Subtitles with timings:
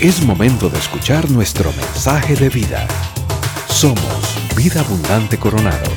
[0.00, 2.88] Es momento de escuchar nuestro mensaje de vida.
[3.68, 5.90] Somos Vida Abundante Coronado.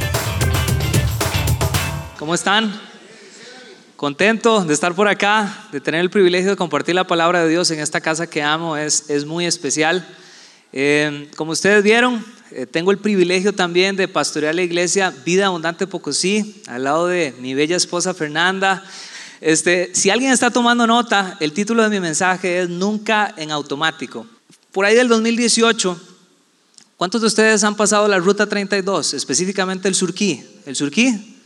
[2.19, 2.77] ¿Cómo están?
[3.95, 7.71] Contento de estar por acá, de tener el privilegio de compartir la palabra de Dios
[7.71, 10.05] en esta casa que amo, es, es muy especial.
[10.73, 15.87] Eh, como ustedes vieron, eh, tengo el privilegio también de pastorear la iglesia Vida Abundante
[15.87, 18.83] Pocosí, al lado de mi bella esposa Fernanda.
[19.45, 24.25] Este, si alguien está tomando nota, el título de mi mensaje es Nunca en automático.
[24.71, 26.01] Por ahí del 2018,
[26.95, 30.41] ¿cuántos de ustedes han pasado la ruta 32, específicamente el Surquí?
[30.65, 31.41] ¿El Surquí?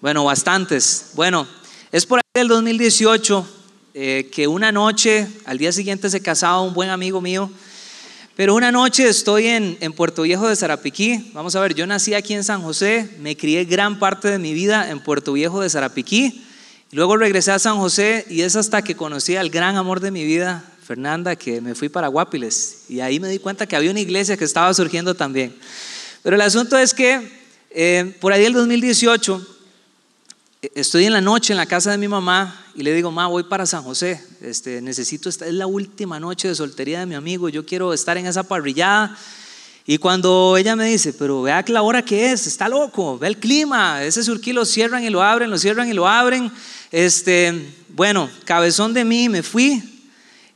[0.00, 1.10] Bueno, bastantes.
[1.12, 1.46] Bueno,
[1.92, 3.46] es por ahí del 2018
[3.92, 7.50] eh, que una noche, al día siguiente se casaba un buen amigo mío
[8.34, 11.32] pero una noche estoy en, Puerto Viejo de Zarapiquí.
[11.34, 14.54] Vamos a ver, yo nací aquí en San José, me crié gran parte de mi
[14.54, 16.42] vida en Puerto Viejo de Zarapiquí.
[16.94, 20.26] Luego regresé a San José y es hasta que conocí al gran amor de mi
[20.26, 22.84] vida, Fernanda, que me fui para Guapiles.
[22.90, 25.56] Y ahí me di cuenta que había una iglesia que estaba surgiendo también.
[26.22, 27.32] Pero el asunto es que
[27.70, 29.46] eh, por ahí el 2018
[30.74, 33.44] estoy en la noche en la casa de mi mamá y le digo, ma, voy
[33.44, 37.48] para San José, este, necesito, esta es la última noche de soltería de mi amigo,
[37.48, 39.16] yo quiero estar en esa parrillada.
[39.84, 43.38] Y cuando ella me dice, pero vea la hora que es, está loco, ve el
[43.38, 46.52] clima, ese surquí lo cierran y lo abren, lo cierran y lo abren.
[46.92, 49.82] Este, bueno, cabezón de mí, me fui,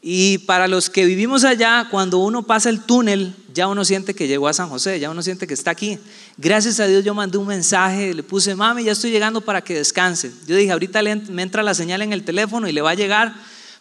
[0.09, 4.29] y para los que vivimos allá, cuando uno pasa el túnel, ya uno siente que
[4.29, 5.99] llegó a San José, ya uno siente que está aquí.
[6.37, 9.75] Gracias a Dios yo mandé un mensaje, le puse, mami, ya estoy llegando para que
[9.75, 10.31] descanse.
[10.47, 13.35] Yo dije, ahorita me entra la señal en el teléfono y le va a llegar.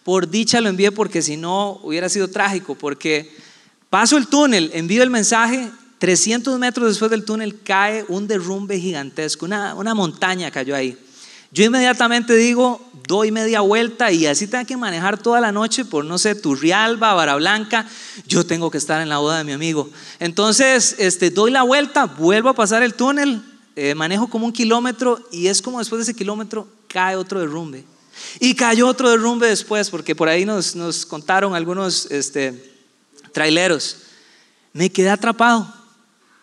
[0.03, 3.31] Por dicha lo envié porque si no hubiera sido trágico, porque
[3.91, 9.45] paso el túnel, envío el mensaje, 300 metros después del túnel cae un derrumbe gigantesco,
[9.45, 10.97] una, una montaña cayó ahí.
[11.55, 16.03] Yo inmediatamente digo, doy media vuelta y así tengo que manejar toda la noche por,
[16.03, 17.87] no sé, Turrialba, Vara Blanca,
[18.27, 19.89] yo tengo que estar en la boda de mi amigo.
[20.19, 23.41] Entonces, este, doy la vuelta, vuelvo a pasar el túnel,
[23.77, 27.85] eh, manejo como un kilómetro y es como después de ese kilómetro cae otro derrumbe.
[28.41, 32.75] Y cayó otro derrumbe después, porque por ahí nos, nos contaron algunos este,
[33.31, 33.99] traileros.
[34.73, 35.73] Me quedé atrapado.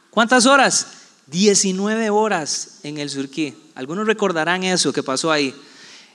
[0.09, 0.87] ¿Cuántas horas?
[1.33, 3.55] 19 horas en el Surquí.
[3.75, 5.55] Algunos recordarán eso que pasó ahí.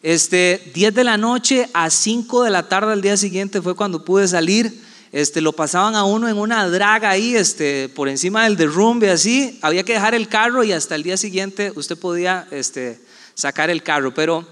[0.03, 4.05] Este, 10 de la noche a 5 de la tarde al día siguiente fue cuando
[4.05, 4.85] pude salir.
[5.11, 9.57] Este, lo pasaban a uno en una draga ahí, este, por encima del derrumbe, así.
[9.63, 13.01] Había que dejar el carro y hasta el día siguiente usted podía este,
[13.33, 14.13] sacar el carro.
[14.13, 14.47] Pero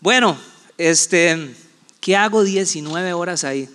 [0.00, 0.36] bueno,
[0.76, 1.54] este,
[2.00, 3.68] ¿qué hago 19 horas ahí?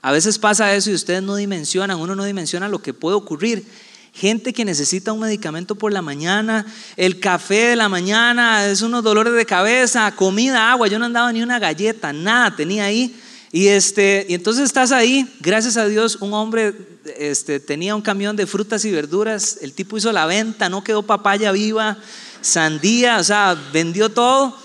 [0.00, 3.66] A veces pasa eso y ustedes no dimensionan, uno no dimensiona lo que puede ocurrir
[4.12, 9.04] gente que necesita un medicamento por la mañana, el café de la mañana, es unos
[9.04, 13.14] dolores de cabeza, comida, agua, yo no andaba ni una galleta, nada tenía ahí.
[13.50, 16.74] Y, este, y entonces estás ahí, gracias a Dios, un hombre
[17.18, 21.02] este, tenía un camión de frutas y verduras, el tipo hizo la venta, no quedó
[21.02, 21.96] papaya viva,
[22.40, 24.56] sandía, o sea, vendió todo.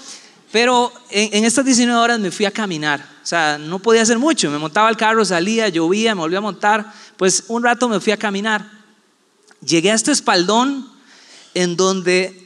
[0.51, 4.51] Pero en, estas 19 horas me fui a caminar, o sea, no podía hacer mucho,
[4.51, 8.13] me montaba el carro, salía, llovía, me volví a montar, pues un rato me fui
[8.13, 8.82] a caminar
[9.65, 10.89] llegué a este espaldón
[11.53, 12.43] en donde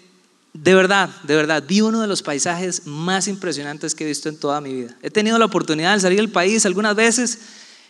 [0.64, 4.38] de verdad, de verdad, vi uno de los paisajes más impresionantes que he visto en
[4.38, 4.96] toda mi vida.
[5.04, 7.38] He tenido la oportunidad de salir del país algunas veces.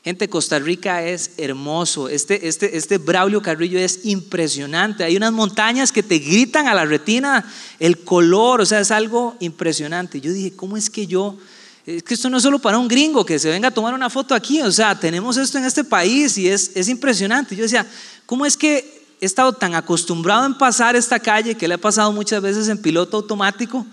[0.04, 2.10] Gente, Costa Rica es hermoso.
[2.10, 5.06] Este, este, este Braulio Carrillo es impresionante.
[5.06, 7.46] Hay unas montañas que te gritan a la retina
[7.80, 10.20] el color, o sea, es algo impresionante.
[10.20, 11.38] Yo dije, ¿cómo es que yo
[11.86, 14.10] es que esto no es solo para un gringo que se venga a tomar una
[14.10, 17.56] foto aquí, o sea, tenemos esto en este país y es, es impresionante.
[17.56, 17.88] Yo decía,
[18.26, 22.12] ¿cómo es que he estado tan acostumbrado en pasar esta calle que le he pasado
[22.12, 23.86] muchas veces en piloto automático.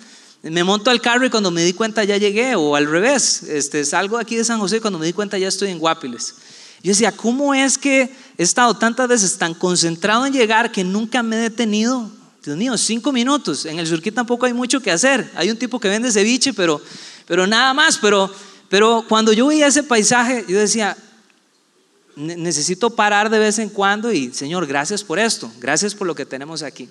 [0.43, 3.85] Me monto al carro y cuando me di cuenta ya llegué, o al revés, este,
[3.85, 6.35] salgo aquí de San José y cuando me di cuenta ya estoy en Guapiles.
[6.83, 11.23] Yo decía, ¿cómo es que he estado tantas veces tan concentrado en llegar que nunca
[11.23, 12.11] me he detenido?
[12.45, 13.65] Dios mío, cinco minutos.
[13.65, 15.31] En el surquí tampoco hay mucho que hacer.
[15.35, 16.79] Hay un tipo que vende ceviche, pero,
[17.27, 17.97] pero nada más.
[17.97, 18.31] Pero,
[18.69, 20.95] pero cuando yo veía ese paisaje, yo decía,
[22.17, 26.27] necesito parar de vez en cuando y Señor, gracias por esto, gracias por lo que
[26.27, 26.89] tenemos aquí.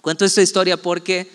[0.00, 1.30] Cuento esta historia porque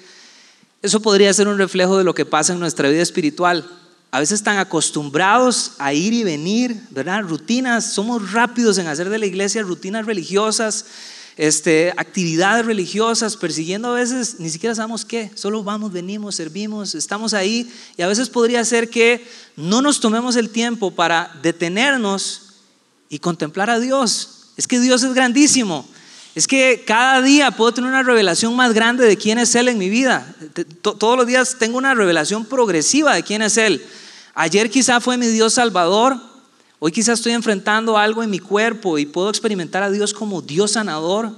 [0.82, 3.70] eso podría ser un reflejo de lo que pasa en nuestra vida espiritual.
[4.12, 7.22] A veces están acostumbrados a ir y venir, ¿verdad?
[7.24, 10.86] Rutinas, somos rápidos en hacer de la iglesia rutinas religiosas,
[11.38, 17.34] este, actividades religiosas, persiguiendo a veces ni siquiera sabemos qué, solo vamos, venimos, servimos, estamos
[17.34, 19.28] ahí y a veces podría ser que
[19.58, 22.45] no nos tomemos el tiempo para detenernos
[23.10, 24.50] y contemplar a Dios.
[24.58, 25.88] Es que Dios es grandísimo.
[26.34, 29.78] Es que cada día puedo tener una revelación más grande de quién es Él en
[29.78, 30.36] mi vida.
[30.82, 33.86] Todos los días tengo una revelación progresiva de quién es Él.
[34.34, 36.20] Ayer quizá fue mi Dios Salvador,
[36.80, 40.72] Hoy quizás estoy enfrentando algo en mi cuerpo y puedo experimentar a Dios como Dios
[40.72, 41.32] sanador.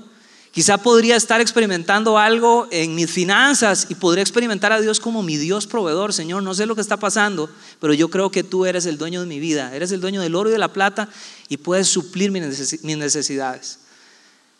[0.57, 5.37] Quizá podría estar experimentando algo en mis finanzas y podría experimentar a Dios como mi
[5.37, 6.13] Dios proveedor.
[6.13, 7.47] Señor, no sé lo que está pasando,
[7.79, 9.75] pero yo creo que tú eres el dueño de mi vida.
[9.75, 11.09] Eres el dueño del oro y de la plata
[11.47, 13.81] y puedes suplir mis necesidades.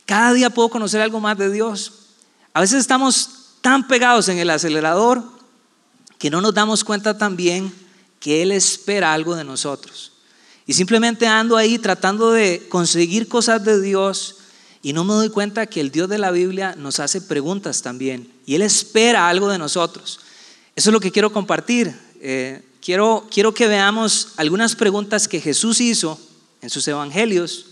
[0.06, 1.94] Cada día puedo conocer algo más de Dios.
[2.54, 5.24] A veces estamos tan pegados en el acelerador
[6.20, 7.74] que no nos damos cuenta también
[8.20, 10.12] que Él espera algo de nosotros.
[10.68, 14.36] Y simplemente ando ahí tratando de conseguir cosas de Dios
[14.82, 18.32] y no me doy cuenta que el Dios de la Biblia nos hace preguntas también
[18.46, 20.20] y Él espera algo de nosotros.
[20.76, 21.94] Eso es lo que quiero compartir.
[22.22, 26.20] Eh, quiero, quiero que veamos algunas preguntas que Jesús hizo
[26.62, 27.66] en sus evangelios,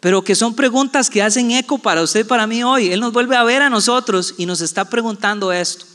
[0.00, 2.92] pero que son preguntas que hacen eco para usted para mí hoy.
[2.92, 5.86] Él nos vuelve a ver a nosotros y nos está preguntando esto.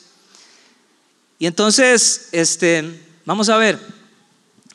[1.39, 3.79] Y entonces, este, vamos a ver,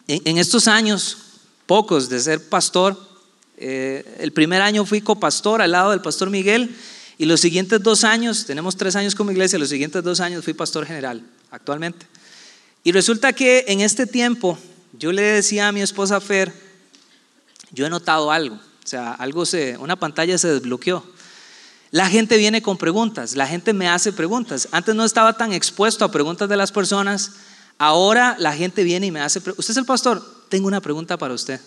[0.09, 1.19] en estos años,
[1.67, 3.06] pocos de ser pastor,
[3.57, 6.75] eh, el primer año fui copastor al lado del pastor Miguel
[7.19, 10.53] y los siguientes dos años, tenemos tres años como iglesia, los siguientes dos años fui
[10.53, 12.07] pastor general actualmente.
[12.85, 14.59] Y resulta que en este tiempo
[14.93, 16.53] yo le decía a mi esposa Fer,
[17.73, 21.05] yo he notado algo, o sea, algo se, una pantalla se desbloqueó.
[21.91, 24.69] La gente viene con preguntas, la gente me hace preguntas.
[24.73, 27.33] Antes no estaba tan expuesto a preguntas de las personas,
[27.79, 30.23] ahora la gente viene y me hace, ¿usted es el pastor?
[30.49, 31.61] Tengo una pregunta para usted.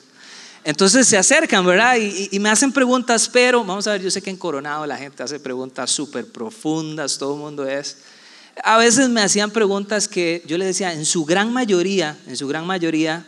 [0.63, 1.95] Entonces se acercan, ¿verdad?
[1.97, 5.23] Y, me hacen preguntas, pero vamos a ver, yo sé que en Coronado la gente
[5.23, 7.97] hace preguntas súper profundas, todo el mundo es.
[8.63, 12.47] A veces me hacían preguntas que yo le decía, en su gran mayoría, en su
[12.47, 13.25] gran mayoría,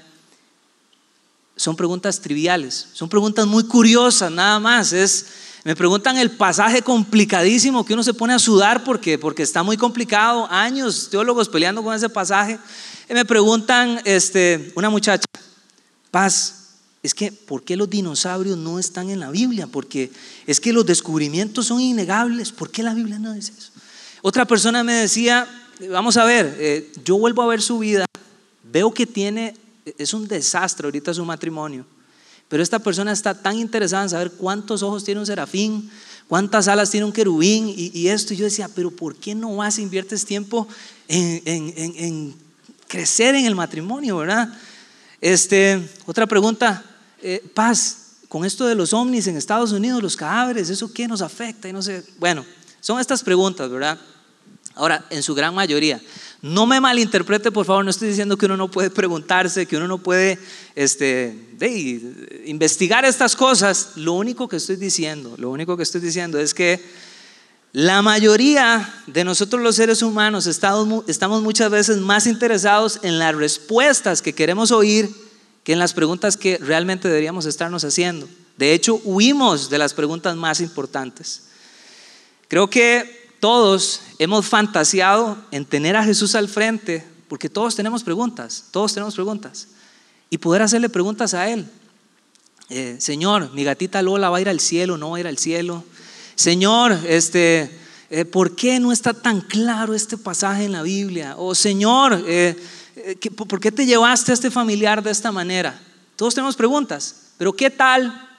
[1.55, 4.91] son preguntas triviales, son preguntas muy curiosas, nada más.
[4.91, 5.27] Es,
[5.63, 9.77] me preguntan el pasaje complicadísimo que uno se pone a sudar porque, porque está muy
[9.77, 12.59] complicado, años teólogos peleando con ese pasaje.
[13.09, 15.25] Y me preguntan, este, una muchacha,
[16.09, 16.60] paz,
[17.03, 19.67] es que ¿por qué los dinosaurios no están en la Biblia?
[19.67, 20.11] Porque
[20.45, 22.51] es que los descubrimientos son innegables.
[22.51, 23.71] ¿Por qué la Biblia no dice eso?
[24.21, 25.47] Otra persona me decía,
[25.89, 28.05] vamos a ver, eh, yo vuelvo a ver su vida,
[28.71, 29.55] veo que tiene,
[29.97, 31.87] es un desastre ahorita su matrimonio,
[32.47, 35.89] pero esta persona está tan interesada en saber cuántos ojos tiene un serafín,
[36.27, 38.35] cuántas alas tiene un querubín y, esto.
[38.35, 40.67] Y yo decía, pero ¿por qué no vas e inviertes tiempo
[41.07, 42.35] en, en
[42.87, 44.53] crecer en el matrimonio, verdad?
[45.21, 46.83] Este, otra pregunta,
[47.21, 47.97] eh, paz,
[48.27, 51.67] con esto de los ovnis en Estados Unidos, los cadáveres, ¿eso qué nos afecta?
[51.67, 52.45] Y no sé, bueno,
[52.79, 53.99] son estas preguntas, ¿verdad?
[54.75, 56.01] Ahora, en su gran mayoría,
[56.41, 59.87] no me malinterprete, por favor, no estoy diciendo que uno no puede preguntarse, que uno
[59.87, 60.39] no puede
[60.75, 61.35] este,
[62.45, 63.91] investigar estas cosas.
[63.95, 66.83] Lo único que estoy diciendo, lo único que estoy diciendo es que
[67.73, 73.35] la mayoría de nosotros los seres humanos estamos, estamos muchas veces más interesados en las
[73.35, 75.09] respuestas que queremos oír
[75.63, 78.27] que en las preguntas que realmente deberíamos estarnos haciendo.
[78.57, 81.43] De hecho, huimos de las preguntas más importantes.
[82.47, 88.65] Creo que todos hemos fantaseado en tener a Jesús al frente, porque todos tenemos preguntas,
[88.71, 89.67] todos tenemos preguntas,
[90.29, 91.65] y poder hacerle preguntas a Él.
[92.69, 95.37] Eh, Señor, mi gatita Lola va a ir al cielo, no va a ir al
[95.37, 95.83] cielo.
[96.35, 97.69] Señor, este,
[98.09, 101.35] eh, ¿por qué no está tan claro este pasaje en la Biblia?
[101.37, 102.55] O Señor, eh,
[103.35, 105.79] ¿por qué te llevaste a este familiar de esta manera?
[106.15, 108.29] Todos tenemos preguntas, pero ¿qué tal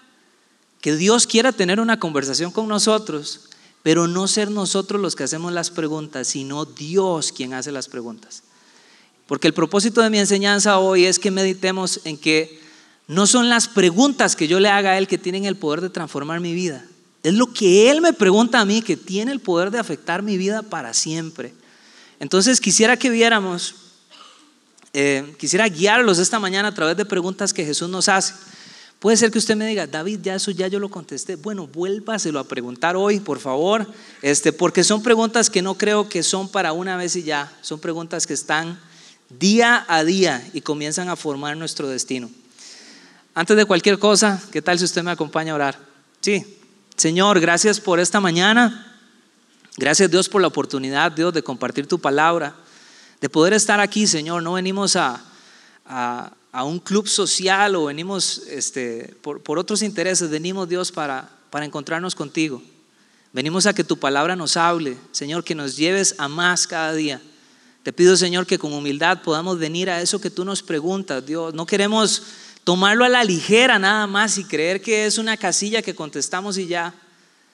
[0.81, 3.49] que Dios quiera tener una conversación con nosotros,
[3.83, 8.43] pero no ser nosotros los que hacemos las preguntas, sino Dios quien hace las preguntas?
[9.27, 12.61] Porque el propósito de mi enseñanza hoy es que meditemos en que
[13.09, 15.91] no son las preguntas que yo le haga a Él que tienen el poder de
[15.91, 16.85] transformar mi vida.
[17.23, 20.37] Es lo que Él me pregunta a mí que tiene el poder de afectar mi
[20.37, 21.55] vida para siempre.
[22.21, 23.75] Entonces quisiera que viéramos
[24.95, 28.35] eh, quisiera guiarlos esta mañana a través de preguntas que Jesús nos hace.
[28.99, 31.37] Puede ser que usted me diga, David, ya eso ya yo lo contesté.
[31.37, 33.87] Bueno, vuélvaselo a preguntar hoy, por favor,
[34.21, 37.53] este, porque son preguntas que no creo que son para una vez y ya.
[37.63, 38.79] Son preguntas que están
[39.29, 42.31] día a día y comienzan a formar nuestro destino.
[43.35, 45.79] Antes de cualquier cosa, ¿qué tal si usted me acompaña a orar?
[46.21, 46.59] Sí,
[46.97, 48.99] Señor, gracias por esta mañana.
[49.79, 52.55] Gracias Dios por la oportunidad, Dios, de compartir tu palabra
[53.23, 54.43] de poder estar aquí, Señor.
[54.43, 55.25] No venimos a,
[55.87, 61.65] a, un club social o venimos este, por, por, otros intereses, venimos, Dios, para, para
[61.65, 62.61] encontrarnos contigo.
[63.33, 67.23] Venimos a que tu palabra nos hable, Señor, que nos lleves a más cada día.
[67.85, 71.55] Te pido, Señor, que con humildad podamos venir a eso que tú nos preguntas, Dios.
[71.55, 72.25] No queremos
[72.65, 76.67] tomarlo a la ligera nada más y creer que es una casilla que contestamos y
[76.67, 76.93] ya,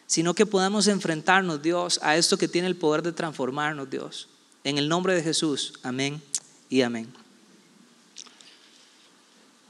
[0.06, 4.28] sino que podamos enfrentarnos, Dios, a esto que tiene el poder de transformarnos, Dios.
[4.64, 6.22] En el nombre de Jesús, amén
[6.68, 7.12] y amén.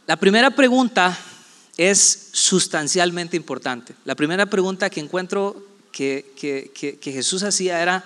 [0.06, 1.18] La primera pregunta
[1.76, 3.94] es sustancialmente importante.
[4.04, 8.04] La primera pregunta que encuentro que, que Jesús hacía era,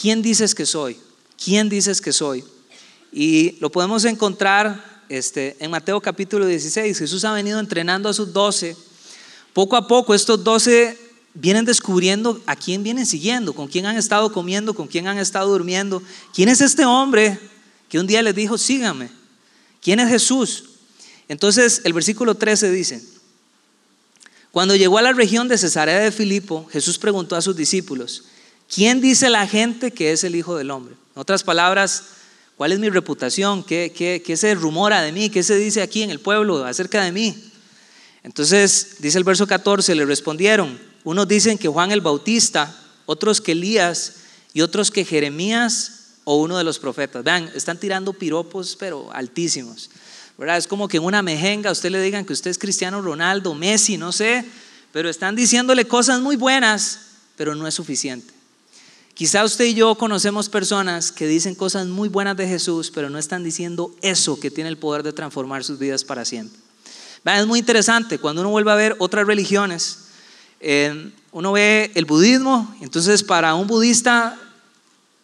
[0.00, 0.98] ¿quién dices que soy?
[1.42, 2.44] ¿Quién dices que soy?
[3.12, 6.96] Y lo podemos encontrar este, en Mateo capítulo 16.
[6.96, 8.76] Jesús ha venido entrenando a sus doce.
[9.52, 10.96] Poco a poco estos doce
[11.34, 15.50] vienen descubriendo a quién vienen siguiendo, con quién han estado comiendo, con quién han estado
[15.50, 16.02] durmiendo.
[16.34, 17.38] ¿Quién es este hombre
[17.88, 19.10] que un día les dijo, sígame?
[19.82, 20.64] ¿Quién es Jesús?
[21.28, 23.02] Entonces el versículo 13 dice,
[24.50, 28.24] cuando llegó a la región de Cesarea de Filipo, Jesús preguntó a sus discípulos,
[28.72, 30.94] ¿quién dice la gente que es el Hijo del Hombre?
[31.14, 32.04] En otras palabras,
[32.60, 33.64] ¿Cuál es mi reputación?
[33.64, 35.30] ¿Qué, se rumora de mí?
[35.30, 37.34] ¿Qué se dice aquí en el pueblo acerca de mí?
[38.22, 42.76] Entonces, dice el verso 14, le respondieron, unos dicen que Juan el Bautista,
[43.06, 44.14] otros que Elías
[44.52, 45.92] y otros que Jeremías
[46.24, 47.24] o uno de los profetas.
[47.24, 49.90] Vean, están tirando piropos, pero altísimos.
[50.38, 50.56] ¿verdad?
[50.56, 53.98] Es como que en una mejenga usted le digan que usted es Cristiano Ronaldo, Messi,
[53.98, 54.44] no sé,
[54.90, 57.00] pero están diciéndole cosas muy buenas,
[57.36, 58.32] pero no es suficiente.
[59.12, 63.18] Quizá usted y yo conocemos personas que dicen cosas muy buenas de Jesús, pero no
[63.18, 66.58] están diciendo eso que tiene el poder de transformar sus vidas para siempre.
[67.26, 70.09] Es muy interesante cuando uno vuelve a ver otras religiones.
[71.32, 74.38] Uno ve el budismo, entonces para un budista,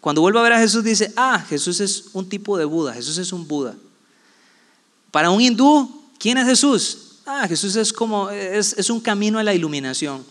[0.01, 3.19] cuando vuelve a ver a Jesús, dice, ah, Jesús es un tipo de Buda, Jesús
[3.19, 3.75] es un Buda.
[5.11, 7.19] Para un hindú, ¿quién es Jesús?
[7.27, 10.25] Ah, Jesús es como, es, es un camino a la iluminación.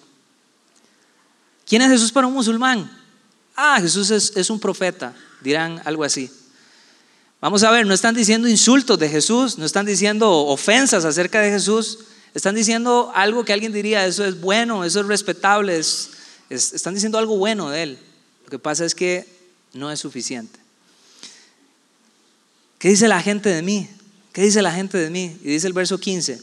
[1.65, 2.89] ¿Quién es Jesús para un musulmán?
[3.55, 6.29] ah, Jesús es, un profeta, dirán algo así.
[7.41, 11.51] Vamos a ver, no están diciendo insultos de Jesús, no están diciendo ofensas acerca de
[11.51, 12.00] Jesús,
[12.36, 15.82] están diciendo algo que alguien diría, eso es bueno, eso es respetable,
[16.50, 18.00] están diciendo algo bueno de Él.
[18.44, 19.25] Lo que pasa es que
[19.74, 20.60] no es suficiente.
[22.77, 23.89] ¿Qué dice la gente de mí?
[24.34, 25.38] ¿Qué dice la gente de mí?
[25.44, 26.42] Y dice el verso 15.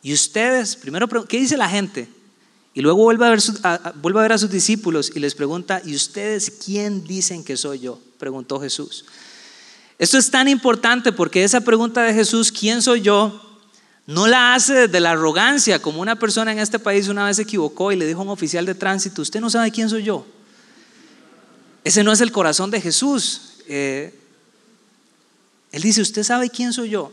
[0.00, 2.08] Y ustedes, primero, ¿qué dice la gente?
[2.72, 3.40] Y luego vuelve a, ver
[3.96, 7.80] vuelve a ver a sus discípulos y les pregunta, ¿y ustedes quién dicen que soy
[7.80, 8.00] yo?
[8.18, 9.06] Preguntó Jesús.
[9.98, 13.42] Esto es tan importante porque esa pregunta de Jesús, ¿quién soy yo?
[14.06, 17.42] No la hace desde la arrogancia, como una persona en este país una vez se
[17.42, 20.24] equivocó y le dijo a un oficial de tránsito, usted no sabe quién soy yo.
[21.82, 23.54] Ese no es el corazón de Jesús.
[23.66, 24.16] Eh,
[25.72, 27.12] él dice, ¿usted sabe quién soy yo?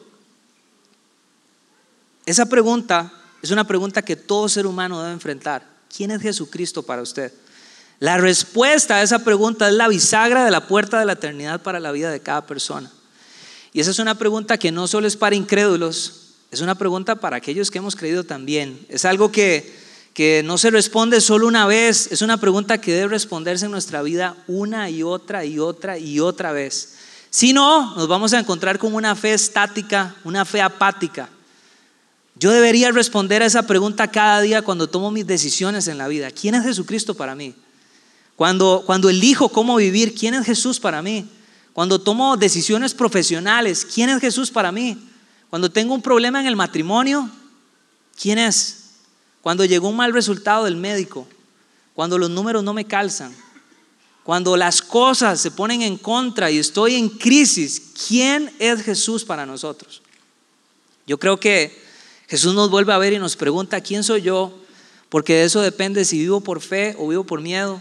[2.26, 5.68] Esa pregunta es una pregunta que todo ser humano debe enfrentar.
[5.96, 7.34] ¿Quién es Jesucristo para usted?
[8.00, 11.80] La respuesta a esa pregunta es la bisagra de la puerta de la eternidad para
[11.80, 12.92] la vida de cada persona.
[13.74, 16.23] Y esa es una pregunta que no solo es para incrédulos,
[16.54, 18.80] es una pregunta para aquellos que hemos creído también.
[18.88, 19.76] Es algo que,
[20.14, 24.04] que no se responde solo una vez, es una pregunta que debe responderse en nuestra
[24.04, 26.94] vida una y otra y otra y otra vez.
[27.32, 31.28] Si no, nos vamos a encontrar con una fe estática, una fe apática.
[32.36, 36.30] Yo debería responder a esa pregunta cada día cuando tomo mis decisiones en la vida.
[36.30, 37.56] ¿Quién es Jesucristo para mí?
[38.36, 41.28] Cuando, cuando elijo cómo vivir, ¿quién es Jesús para mí?
[41.74, 45.10] Cuando tomo decisiones profesionales, ¿quién es Jesús para mí?
[45.54, 47.30] Cuando tengo un problema en el matrimonio,
[48.20, 48.86] ¿quién es?
[49.44, 51.28] Cuando llegó un mal resultado del médico,
[51.94, 53.36] cuando los números no me calzan,
[54.24, 59.46] cuando las cosas se ponen en contra y estoy en crisis, ¿quién es Jesús para
[59.46, 60.02] nosotros?
[61.06, 61.80] Yo creo que
[62.28, 64.60] Jesús nos vuelve a ver y nos pregunta, ¿quién soy yo?
[65.10, 67.80] Porque de eso depende si vivo por fe o vivo por miedo.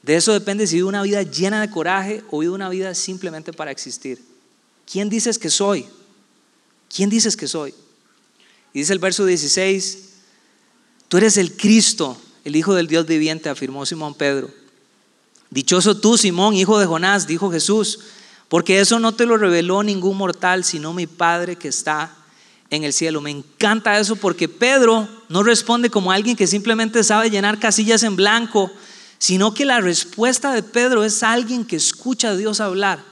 [0.00, 3.52] De eso depende si vivo una vida llena de coraje o vivo una vida simplemente
[3.52, 4.18] para existir.
[4.90, 5.86] ¿Quién dices que soy?
[6.94, 7.74] ¿Quién dices que soy?
[8.72, 9.98] Y dice el verso 16,
[11.08, 14.50] tú eres el Cristo, el Hijo del Dios viviente, afirmó Simón Pedro.
[15.50, 18.00] Dichoso tú, Simón, hijo de Jonás, dijo Jesús,
[18.48, 22.16] porque eso no te lo reveló ningún mortal, sino mi Padre que está
[22.70, 23.20] en el cielo.
[23.20, 28.16] Me encanta eso porque Pedro no responde como alguien que simplemente sabe llenar casillas en
[28.16, 28.70] blanco,
[29.18, 33.04] sino que la respuesta de Pedro es alguien que escucha a Dios hablar.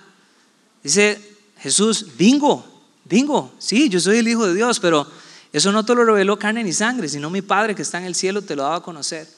[0.82, 2.69] Dice Jesús, bingo,
[3.10, 5.06] bingo, sí, yo soy el Hijo de Dios, pero
[5.52, 8.14] eso no te lo reveló carne ni sangre, sino mi Padre que está en el
[8.14, 9.28] cielo te lo daba a conocer.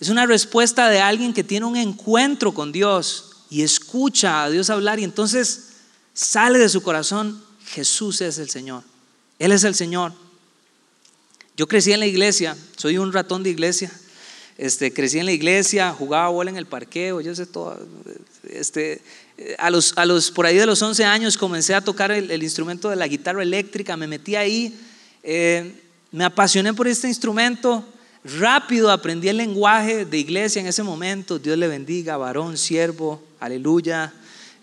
[0.00, 4.68] Es una respuesta de alguien que tiene un encuentro con Dios y escucha a Dios
[4.68, 5.68] hablar y entonces
[6.12, 8.82] sale de su corazón, Jesús es el Señor.
[9.38, 10.12] Él es el Señor.
[11.56, 13.92] Yo crecí en la iglesia, soy un ratón de iglesia.
[14.58, 17.78] Este, crecí en la iglesia, jugaba bola en el parqueo, yo sé todo.
[18.48, 19.00] Este,
[19.58, 22.90] a, los, a los, por ahí de los 11 años comencé a tocar el, instrumento
[22.90, 24.78] de la guitarra eléctrica, me metí ahí,
[25.22, 25.74] eh,
[26.10, 27.84] me apasioné por este instrumento,
[28.24, 34.12] rápido aprendí el lenguaje de iglesia en ese momento, Dios le bendiga, varón, siervo, aleluya,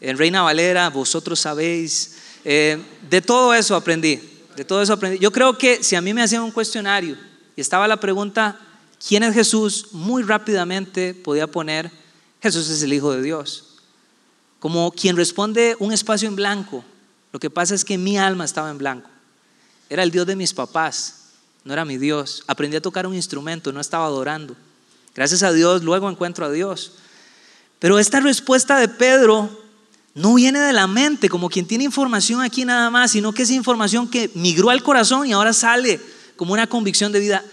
[0.01, 2.77] en Reina Valera, vosotros sabéis, eh,
[3.09, 4.17] de todo eso aprendí
[4.55, 5.19] De todo eso aprendí.
[5.19, 7.17] Yo creo que si a mí me hacían un cuestionario
[7.55, 8.59] y estaba la pregunta,
[9.05, 9.87] ¿quién es Jesús?
[9.91, 11.91] Muy rápidamente podía poner,
[12.41, 13.68] Jesús es el Hijo de Dios.
[14.59, 16.83] Como quien responde un espacio en blanco.
[17.31, 19.09] Lo que pasa es que mi alma estaba en blanco.
[19.89, 21.15] Era el Dios de mis papás,
[21.63, 22.43] no era mi Dios.
[22.47, 24.55] Aprendí a tocar un instrumento, no estaba adorando.
[25.15, 26.93] Gracias a Dios, luego encuentro a Dios.
[27.79, 29.49] Pero esta respuesta de Pedro
[30.13, 33.51] no viene de la mente, como quien tiene información aquí nada más, sino que es
[33.51, 35.99] información que migró al corazón y ahora sale
[36.35, 37.43] como una convicción de vida.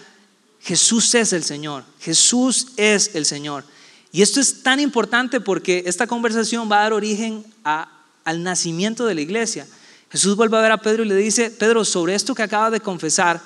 [0.61, 3.65] Jesús es el Señor, Jesús es el Señor.
[4.13, 9.15] Y esto es tan importante porque esta conversación va a dar origen al nacimiento de
[9.15, 9.67] la iglesia.
[10.11, 12.81] Jesús vuelve a ver a Pedro y le dice, Pedro, sobre esto que acabas de
[12.81, 13.41] confesar,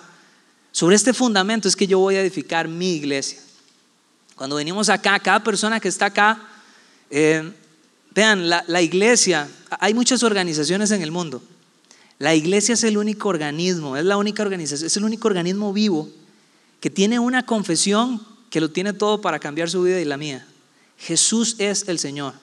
[0.73, 3.41] sobre este fundamento es que yo voy a edificar mi iglesia.
[4.37, 6.41] Cuando venimos acá, cada persona que está acá,
[7.11, 7.53] eh,
[8.15, 11.43] vean, la, la iglesia, hay muchas organizaciones en el mundo.
[12.19, 16.09] La iglesia es el único organismo, es la única organización, es el único organismo vivo
[16.81, 20.47] que tiene una confesión que lo tiene todo para cambiar su vida y la mía.
[21.01, 22.35] Jesús es el Señor.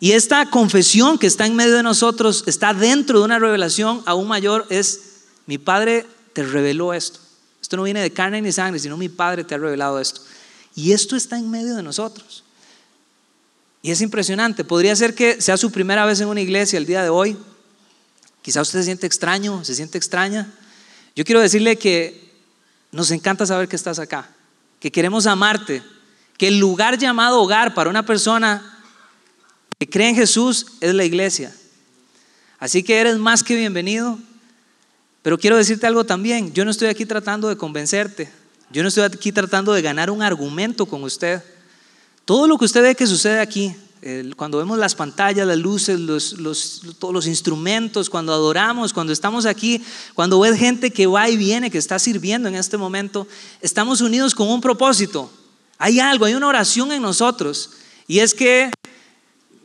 [0.00, 4.28] Y esta confesión que está en medio de nosotros está dentro de una revelación aún
[4.28, 5.00] mayor, es
[5.46, 7.20] mi Padre te reveló esto.
[7.60, 10.22] Esto no viene de carne ni sangre, sino mi Padre te ha revelado esto.
[10.74, 12.44] Y esto está en medio de nosotros.
[13.82, 14.64] Y es impresionante.
[14.64, 17.36] Podría ser que sea su primera vez en una iglesia el día de hoy.
[18.42, 20.52] Quizá usted se siente extraño, se siente extraña.
[21.14, 22.32] Yo quiero decirle que
[22.90, 24.30] nos encanta saber que estás acá,
[24.80, 25.82] que queremos amarte,
[26.40, 28.62] que el lugar llamado hogar para una persona
[29.78, 31.54] que cree en Jesús es la iglesia.
[32.58, 34.18] Así que eres más que bienvenido.
[35.20, 36.54] Pero quiero decirte algo también.
[36.54, 38.32] Yo no estoy aquí tratando de convencerte.
[38.70, 41.42] Yo no estoy aquí tratando de ganar un argumento con usted.
[42.24, 43.76] Todo lo que usted ve que sucede aquí,
[44.34, 49.84] cuando vemos las pantallas, las luces, los, todos los instrumentos, cuando adoramos, cuando estamos aquí,
[50.14, 53.28] cuando ves gente que va y viene, que está sirviendo en este momento,
[53.60, 55.30] estamos unidos con un propósito.
[55.80, 57.70] Hay algo, hay una oración en nosotros.
[58.06, 58.70] Y es que,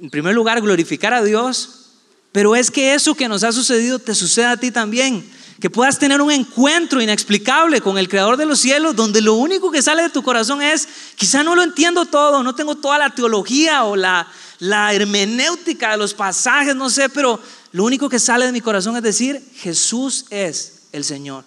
[0.01, 1.91] en primer lugar, glorificar a Dios,
[2.32, 5.99] pero es que eso que nos ha sucedido te suceda a ti también que puedas
[5.99, 10.04] tener un encuentro inexplicable con el Creador de los cielos, donde lo único que sale
[10.04, 13.95] de tu corazón es, quizá no lo entiendo todo, no tengo toda la teología o
[13.95, 14.28] la,
[14.60, 17.39] la hermenéutica de los pasajes, no sé, pero
[17.71, 21.45] lo único que sale de mi corazón es decir, Jesús es el Señor.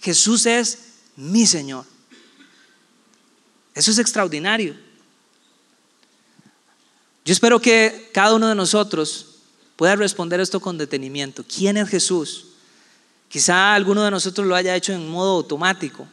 [0.00, 0.78] Jesús es
[1.16, 1.84] mi Señor.
[3.76, 4.74] Eso es extraordinario.
[7.26, 9.26] Yo espero que cada uno de nosotros
[9.76, 11.44] pueda responder esto con detenimiento.
[11.44, 12.46] ¿Quién es Jesús?
[13.28, 16.08] Quizá alguno de nosotros lo haya hecho en modo automático,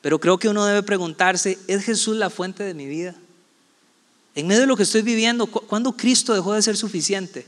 [0.00, 3.16] pero creo que uno debe preguntarse, ¿es Jesús la fuente de mi vida?
[4.36, 7.44] En medio de lo que estoy viviendo, ¿cuándo Cristo dejó de ser suficiente?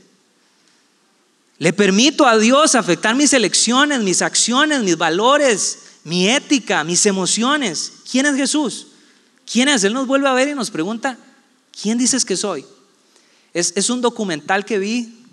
[1.57, 7.93] ¿Le permito a Dios afectar mis elecciones, mis acciones, mis valores, mi ética, mis emociones?
[8.11, 8.87] ¿Quién es Jesús?
[9.51, 9.83] ¿Quién es?
[9.83, 11.17] Él nos vuelve a ver y nos pregunta,
[11.81, 12.65] ¿quién dices que soy?
[13.53, 15.23] Es, es un documental que vi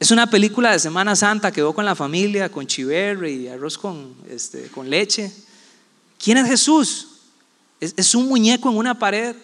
[0.00, 3.78] es una película de Semana Santa que veo con la familia, con chiverre y arroz
[3.78, 5.32] con, este, con leche.
[6.22, 7.08] ¿Quién es Jesús?
[7.80, 9.36] Es, un muñeco en una pared.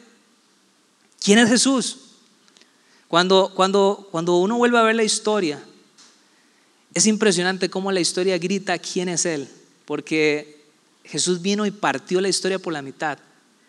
[1.23, 1.99] ¿Quién es Jesús?
[3.09, 5.63] Cuando, cuando, cuando uno vuelve a ver la historia,
[6.95, 9.49] es impresionante cómo la historia grita quién es Él,
[9.85, 10.65] porque
[11.05, 13.19] Jesús vino y partió la historia por la mitad.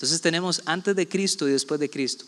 [0.02, 2.26] Entonces tenemos antes de Cristo y después de Cristo.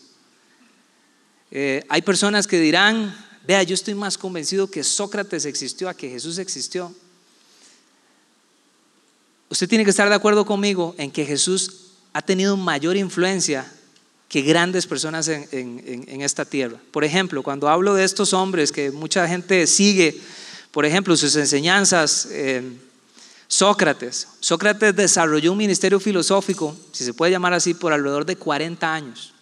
[1.50, 3.12] Eh, hay personas que dirán,
[3.44, 6.94] Vea, yo estoy más convencido que Sócrates existió a que Jesús existió.
[9.48, 13.68] Usted tiene que estar de acuerdo conmigo en que Jesús ha tenido mayor influencia
[14.28, 16.80] que grandes personas en, esta tierra.
[16.92, 20.20] Por ejemplo, cuando hablo de estos hombres que mucha gente sigue,
[20.70, 22.62] por ejemplo, sus enseñanzas, eh,
[23.54, 24.26] Sócrates.
[24.40, 29.32] Sócrates desarrolló un ministerio filosófico, si se puede llamar así, por alrededor de 40 años.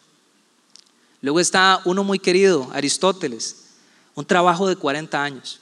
[1.23, 3.69] Luego está uno muy querido, Aristóteles,
[4.15, 5.61] un trabajo de 40 años.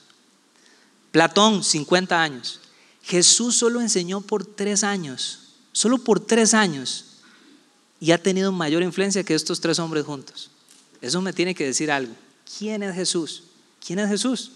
[1.13, 2.59] Platón, 50 años.
[3.03, 7.05] Jesús solo enseñó por tres años, solo por tres años,
[8.01, 10.51] y ha tenido mayor influencia que estos tres hombres juntos.
[10.99, 12.13] Eso me tiene que decir algo.
[12.57, 13.43] ¿Quién es Jesús?
[13.79, 14.51] ¿Quién es Jesús?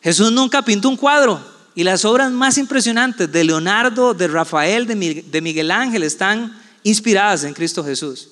[0.00, 5.40] Jesús nunca pintó un cuadro y las obras más impresionantes de Leonardo, de Rafael, de
[5.40, 8.28] Miguel Ángel están inspiradas en Cristo Jesús.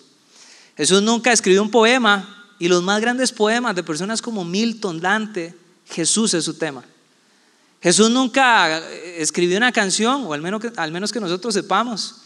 [0.77, 5.55] Jesús nunca escribió un poema y los más grandes poemas de personas como Milton, Dante,
[5.87, 6.85] Jesús es su tema.
[7.83, 12.17] Jesús nunca escribió una canción, o al menos que, al menos que nosotros sepamos.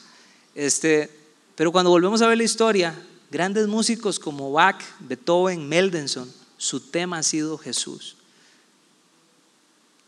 [0.54, 1.08] Este,
[1.54, 2.94] pero cuando volvemos a ver la historia,
[3.30, 8.16] grandes músicos como Bach, Beethoven, Mendelssohn, su tema ha sido Jesús.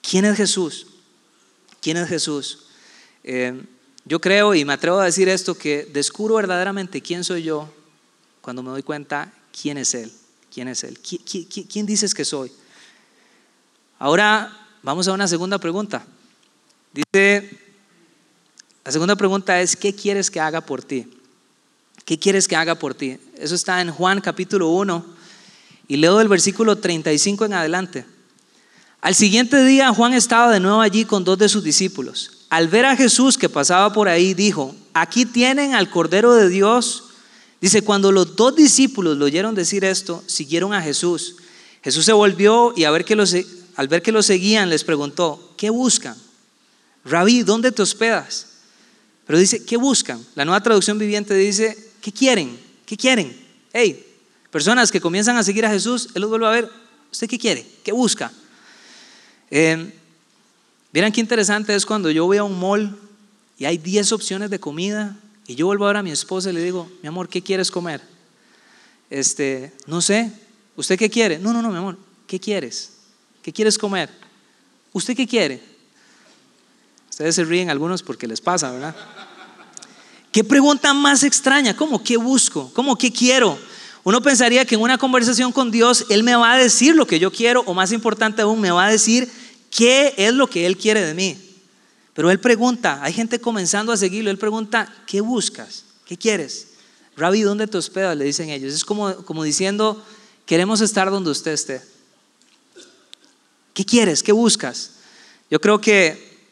[0.03, 0.87] ¿Quién es Jesús?
[1.87, 2.65] ¿Quién es Jesús?
[3.23, 3.63] Eh,
[4.05, 7.73] yo creo y me atrevo a decir esto, que descubro verdaderamente quién soy yo
[8.41, 10.13] cuando me doy cuenta quién es Él.
[10.53, 10.99] ¿Quién es Él?
[10.99, 12.51] quién dices que soy?
[14.01, 16.05] Ahora vamos a una segunda pregunta.
[16.93, 17.57] Dice,
[18.85, 21.09] la segunda pregunta es, ¿qué quieres que haga por ti?
[22.05, 23.17] ¿Qué quieres que haga por ti?
[23.37, 25.07] Eso está en Juan capítulo 1
[25.87, 28.16] y leo del versículo 35 en adelante.
[29.01, 32.31] Al siguiente día Juan estaba de nuevo allí con dos de sus discípulos.
[32.49, 37.05] Al ver a Jesús que pasaba por ahí, dijo, aquí tienen al Cordero de Dios.
[37.61, 41.37] Dice, cuando los dos discípulos lo oyeron decir esto, siguieron a Jesús.
[41.83, 43.15] Jesús se volvió y ver que
[43.77, 46.17] al ver que lo seguían les preguntó, ¿qué buscan?
[47.05, 48.47] Rabí, ¿dónde te hospedas?
[49.27, 50.25] Pero dice, ¿qué buscan?
[50.35, 52.59] La nueva traducción viviente dice, ¿qué quieren?
[52.87, 53.37] ¿Qué quieren?
[53.73, 54.05] Hey,
[54.51, 56.71] personas que comienzan a seguir a Jesús, Él los vuelve a ver,
[57.11, 57.67] ¿usted qué quiere?
[57.85, 58.33] ¿Qué busca?
[59.51, 59.93] Eh,
[60.97, 62.99] Miren qué interesante es cuando yo voy a un mall
[63.59, 65.15] y hay 10 opciones de comida
[65.47, 67.71] y yo vuelvo a ver a mi esposa y le digo, mi amor, ¿qué quieres
[67.71, 68.01] comer?
[69.11, 70.33] Este, no sé,
[70.75, 71.39] ¿usted qué quiere?
[71.39, 72.93] No, no, no, mi amor, ¿qué quieres?
[73.43, 74.09] ¿Qué quieres comer?
[74.95, 75.63] ¿Usted qué quiere?
[77.11, 78.97] Ustedes se ríen algunos porque les pasa, ¿verdad?
[80.33, 81.77] ¿Qué pregunta más extraña?
[81.77, 82.03] ¿Cómo?
[82.03, 82.73] ¿Qué busco?
[82.73, 82.97] ¿Cómo?
[82.97, 83.59] ¿Qué quiero?
[84.07, 87.19] Uno pensaría que en una conversación con Dios Él me va a decir lo que
[87.19, 89.29] yo quiero o más importante aún, me va a decir
[89.69, 91.37] qué es lo que Él quiere de mí.
[92.15, 95.87] Pero Él pregunta, hay gente comenzando a seguirlo, Él pregunta, ¿qué buscas?
[96.05, 96.69] ¿Qué quieres?
[97.17, 98.17] Rabbi, ¿dónde te hospedas?
[98.17, 98.73] Le dicen ellos.
[98.73, 100.01] Es como, como diciendo,
[100.45, 101.83] queremos estar donde usted esté.
[103.75, 104.23] ¿Qué quieres?
[104.23, 104.93] ¿Qué buscas?
[105.51, 106.47] Yo creo que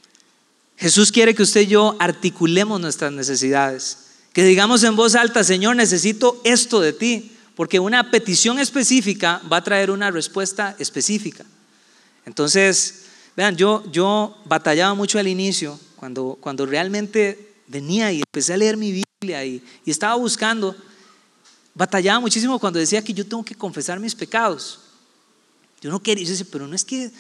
[0.77, 3.99] Jesús quiere que usted y yo articulemos nuestras necesidades.
[4.33, 7.31] Que digamos en voz alta, Señor, necesito esto de ti.
[7.55, 11.45] Porque una petición específica va a traer una respuesta específica.
[12.27, 13.05] Entonces,
[13.37, 18.77] vean, yo, yo batallaba mucho al inicio, cuando, cuando realmente venía y empecé a leer
[18.77, 20.77] mi Biblia y, y estaba buscando,
[21.75, 24.81] batallaba muchísimo cuando decía que yo tengo que confesar mis pecados.
[25.81, 27.11] Yo no quería, yo decía, pero no es que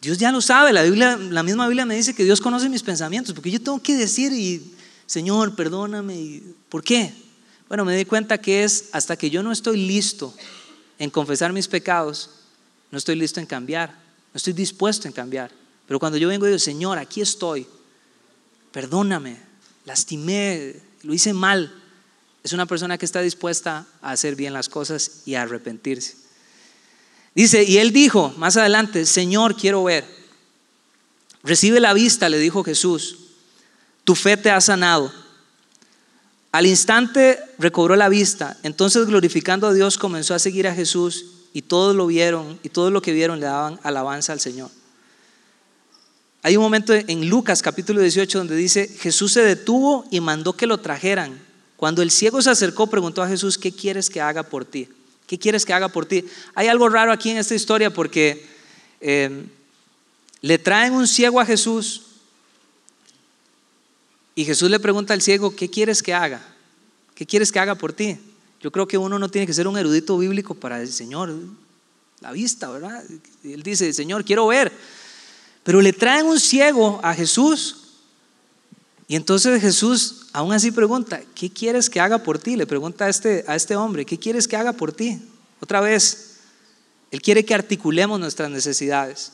[0.00, 2.82] Dios ya lo sabe, la, Biblia, la misma Biblia me dice que Dios conoce mis
[2.82, 4.74] pensamientos, porque yo tengo que decir, y,
[5.06, 6.42] Señor, perdóname.
[6.68, 7.12] ¿Por qué?
[7.70, 10.34] Bueno, me di cuenta que es hasta que yo no estoy listo
[10.98, 12.30] en confesar mis pecados,
[12.90, 15.52] no estoy listo en cambiar, no estoy dispuesto en cambiar.
[15.86, 17.68] Pero cuando yo vengo y digo, Señor, aquí estoy,
[18.72, 19.40] perdóname,
[19.84, 21.72] lastimé, lo hice mal,
[22.42, 26.16] es una persona que está dispuesta a hacer bien las cosas y a arrepentirse.
[27.36, 30.04] Dice, y él dijo más adelante, Señor, quiero ver.
[31.44, 33.16] Recibe la vista, le dijo Jesús,
[34.02, 35.29] tu fe te ha sanado.
[36.52, 41.62] Al instante recobró la vista, entonces glorificando a Dios comenzó a seguir a Jesús y
[41.62, 44.70] todos lo vieron y todo lo que vieron le daban alabanza al Señor.
[46.42, 50.66] Hay un momento en Lucas capítulo 18 donde dice, Jesús se detuvo y mandó que
[50.66, 51.38] lo trajeran.
[51.76, 54.88] Cuando el ciego se acercó, preguntó a Jesús, ¿qué quieres que haga por ti?
[55.26, 56.24] ¿Qué quieres que haga por ti?
[56.54, 58.44] Hay algo raro aquí en esta historia porque
[59.00, 59.46] em,
[60.40, 62.02] le traen un ciego a Jesús
[64.34, 66.42] y Jesús le pregunta al ciego, ¿qué quieres que haga?
[67.14, 68.18] ¿Qué quieres que haga por ti?
[68.60, 71.34] Yo creo que uno no tiene que ser un erudito bíblico para decir, Señor,
[72.20, 73.02] la vista, ¿verdad?
[73.44, 74.72] él dice, Señor, quiero ver.
[75.62, 77.80] Pero le traen un ciego a Jesús
[79.10, 82.54] y entonces Jesús aún así pregunta, ¿qué quieres que haga por ti?
[82.54, 85.20] Le pregunta a este, a este hombre, ¿qué quieres que haga por ti?
[85.60, 86.36] Otra vez,
[87.10, 89.32] Él quiere que articulemos nuestras necesidades.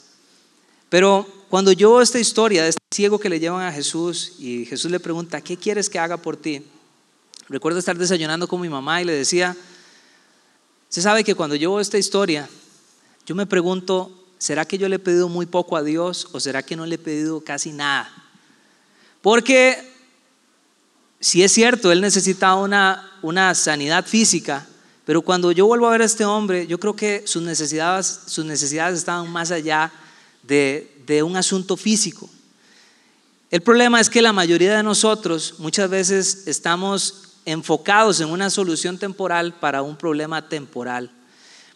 [0.89, 4.65] Pero cuando yo veo esta historia de este ciego que le llevan a Jesús y
[4.67, 6.63] Jesús le pregunta, ¿qué quieres que haga por ti?
[7.49, 9.57] Recuerdo estar desayunando con mi mamá y le decía,
[10.89, 12.49] se sabe que cuando yo veo esta historia,
[13.25, 16.65] yo me pregunto, ¿será que yo le he pedido muy poco a Dios o será
[16.65, 18.11] que no le he pedido casi nada?
[19.23, 19.93] Porque
[21.21, 24.67] si es cierto, él necesitaba una, una sanidad física,
[25.05, 28.45] pero cuando yo vuelvo a ver a este hombre, yo creo que sus necesidades, sus
[28.45, 29.93] necesidades estaban más allá
[30.43, 32.29] de, de un asunto físico.
[33.51, 38.99] El problema es que la mayoría de nosotros muchas veces estamos enfocados en una solución
[38.99, 41.11] temporal para un problema temporal.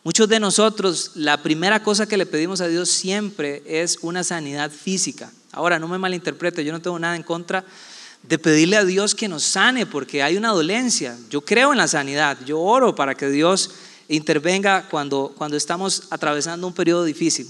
[0.02, 4.70] Muchos de nosotros, la primera cosa que le pedimos a Dios siempre es una sanidad
[4.70, 5.30] física.
[5.52, 7.64] Ahora, no me malinterprete, yo no tengo nada en contra
[8.22, 11.16] de pedirle a Dios que nos sane porque hay una dolencia.
[11.30, 13.70] Yo creo en la sanidad, yo oro para que Dios
[14.08, 17.46] intervenga cuando, cuando estamos atravesando un periodo difícil.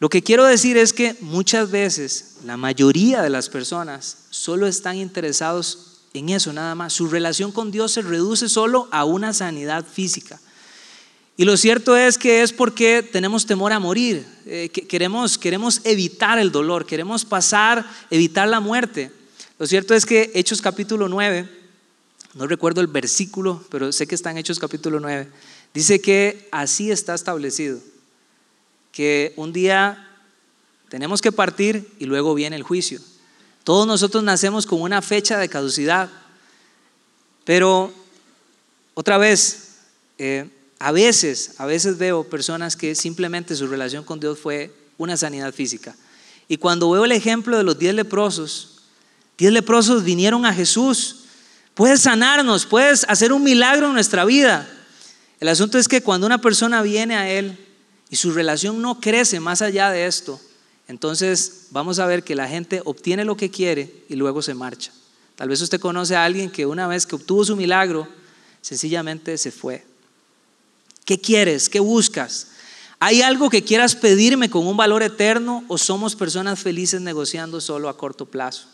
[0.00, 4.96] Lo que quiero decir es que muchas veces la mayoría de las personas solo están
[4.96, 6.94] interesados en eso nada más.
[6.94, 10.40] Su relación con Dios se reduce solo a una sanidad física.
[11.36, 16.38] Y lo cierto es que es porque tenemos temor a morir, eh, queremos, queremos evitar
[16.38, 19.10] el dolor, queremos pasar, evitar la muerte.
[19.58, 21.48] Lo cierto es que Hechos capítulo 9,
[22.34, 25.28] no recuerdo el versículo, pero sé que está en Hechos capítulo 9,
[25.72, 27.78] dice que así está establecido,
[28.92, 30.08] que un día
[30.88, 33.00] tenemos que partir y luego viene el juicio.
[33.64, 36.10] Todos nosotros nacemos con una fecha de caducidad,
[37.44, 37.92] pero
[38.94, 39.76] otra vez,
[40.18, 40.48] eh,
[40.78, 45.54] a veces, a veces veo personas que simplemente su relación con Dios fue una sanidad
[45.54, 45.94] física.
[46.48, 48.80] Y cuando veo el ejemplo de los diez leprosos,
[49.38, 51.26] diez leprosos vinieron a Jesús.
[51.74, 54.68] Puedes sanarnos, puedes hacer un milagro en nuestra vida.
[55.38, 57.56] El asunto es que cuando una persona viene a Él
[58.10, 60.40] y su relación no crece más allá de esto,
[60.88, 64.92] entonces vamos a ver que la gente obtiene lo que quiere y luego se marcha.
[65.36, 68.08] Tal vez usted conoce a alguien que una vez que obtuvo su milagro,
[68.60, 69.86] sencillamente se fue.
[71.04, 71.68] ¿Qué quieres?
[71.68, 72.48] ¿Qué buscas?
[72.98, 77.88] ¿Hay algo que quieras pedirme con un valor eterno o somos personas felices negociando solo
[77.88, 78.66] a corto plazo?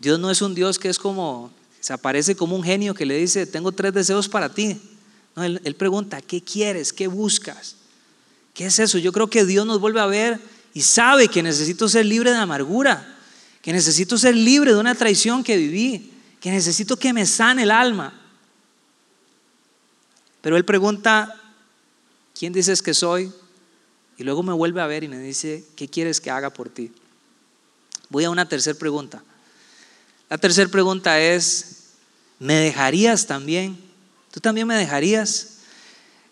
[0.00, 3.16] Dios no es un Dios que es como, se aparece como un genio que le
[3.16, 4.80] dice, tengo tres deseos para ti.
[5.36, 6.92] No, él, él pregunta, ¿qué quieres?
[6.92, 7.76] ¿Qué buscas?
[8.54, 8.98] ¿Qué es eso?
[8.98, 10.40] Yo creo que Dios nos vuelve a ver
[10.72, 13.18] y sabe que necesito ser libre de amargura,
[13.60, 17.70] que necesito ser libre de una traición que viví, que necesito que me sane el
[17.72, 18.20] alma.
[20.40, 21.34] Pero él pregunta,
[22.38, 23.32] ¿quién dices que soy?
[24.16, 26.92] Y luego me vuelve a ver y me dice, ¿qué quieres que haga por ti?
[28.08, 29.24] Voy a una tercera pregunta.
[30.30, 31.94] La tercera pregunta es,
[32.38, 33.78] ¿me dejarías también?
[34.30, 35.58] ¿Tú también me dejarías?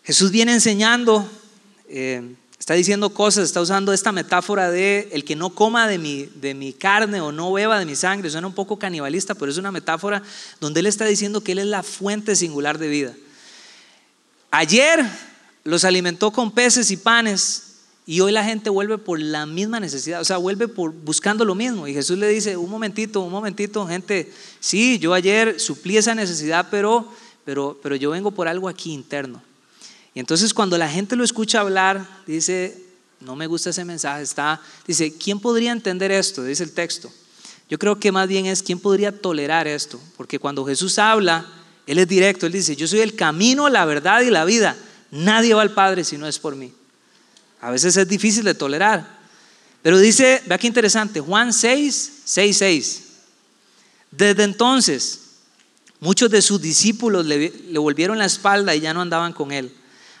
[0.03, 1.29] Jesús viene enseñando,
[1.95, 6.25] eh, está diciendo cosas, está usando esta metáfora de el que no coma de mi,
[6.25, 8.31] de mi carne o no beba de mi sangre.
[8.31, 10.23] Suena un poco canibalista, pero es una metáfora
[10.59, 13.13] donde él está diciendo que él es la fuente singular de vida.
[14.49, 15.05] Ayer
[15.63, 17.75] los alimentó con peces y panes
[18.07, 21.53] y hoy la gente vuelve por la misma necesidad, o sea, vuelve por buscando lo
[21.53, 21.87] mismo.
[21.87, 26.69] Y Jesús le dice, un momentito, un momentito, gente, sí, yo ayer suplí esa necesidad,
[26.71, 27.07] pero,
[27.45, 29.43] pero, pero yo vengo por algo aquí interno.
[30.13, 32.81] Y entonces cuando la gente lo escucha hablar, dice,
[33.19, 36.43] no me gusta ese mensaje, está, dice, ¿quién podría entender esto?
[36.43, 37.11] Dice el texto.
[37.69, 39.99] Yo creo que más bien es, ¿quién podría tolerar esto?
[40.17, 41.47] Porque cuando Jesús habla,
[41.85, 44.75] él es directo, Él dice, yo soy el camino, la verdad y la vida.
[45.11, 46.73] Nadie va al Padre si no es por mí.
[47.61, 49.21] A veces es difícil de tolerar.
[49.81, 53.03] Pero dice, vea qué interesante, Juan 6, 6, 6.
[54.11, 55.19] Desde entonces,
[55.99, 59.73] muchos de sus discípulos le, le volvieron la espalda y ya no andaban con él.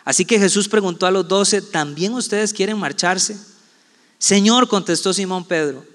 [0.05, 3.37] Así que Jesús preguntó a los doce, ¿también ustedes quieren marcharse?
[4.17, 5.85] Señor, contestó Simón Pedro,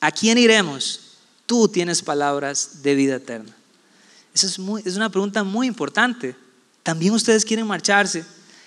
[0.00, 1.00] ¿a quién iremos?
[1.46, 3.54] Tú tienes palabras de vida eterna.
[4.34, 6.36] Esa es, una pregunta muy importante.
[6.82, 8.24] ¿También ustedes quieren marcharse?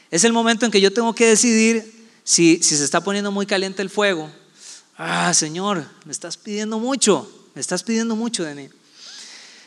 [0.09, 3.81] Es el momento en que yo tengo que decidir si, se está poniendo muy caliente
[3.81, 4.31] el fuego.
[4.97, 8.69] Ah, Señor, me estás pidiendo mucho, me estás pidiendo mucho de mí.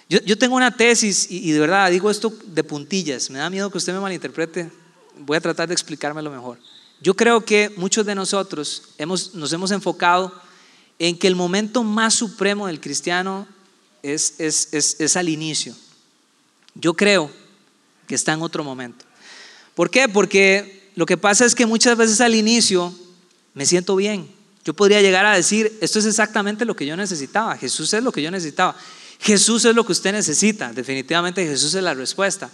[0.09, 3.49] Yo, yo tengo una tesis y, y, de verdad digo esto de puntillas, me da
[3.49, 4.71] miedo que usted me malinterprete,
[5.19, 6.59] voy a tratar de explicármelo mejor.
[7.01, 10.33] Yo creo que muchos de nosotros hemos, nos hemos enfocado
[10.99, 13.47] en que el momento más supremo del cristiano
[14.03, 15.75] es, es, es, es al inicio.
[16.75, 17.31] Yo creo
[18.07, 19.05] que está en otro momento.
[19.75, 20.09] ¿Por qué?
[20.09, 22.95] Porque lo que pasa es que muchas veces al inicio
[23.55, 24.29] me siento bien.
[24.65, 27.57] Yo podría llegar a decir, esto es exactamente lo que yo necesitaba.
[27.57, 28.77] Jesús es lo que yo necesitaba.
[29.19, 30.73] Jesús es lo que usted necesita.
[30.73, 32.51] Definitivamente Jesús es la respuesta.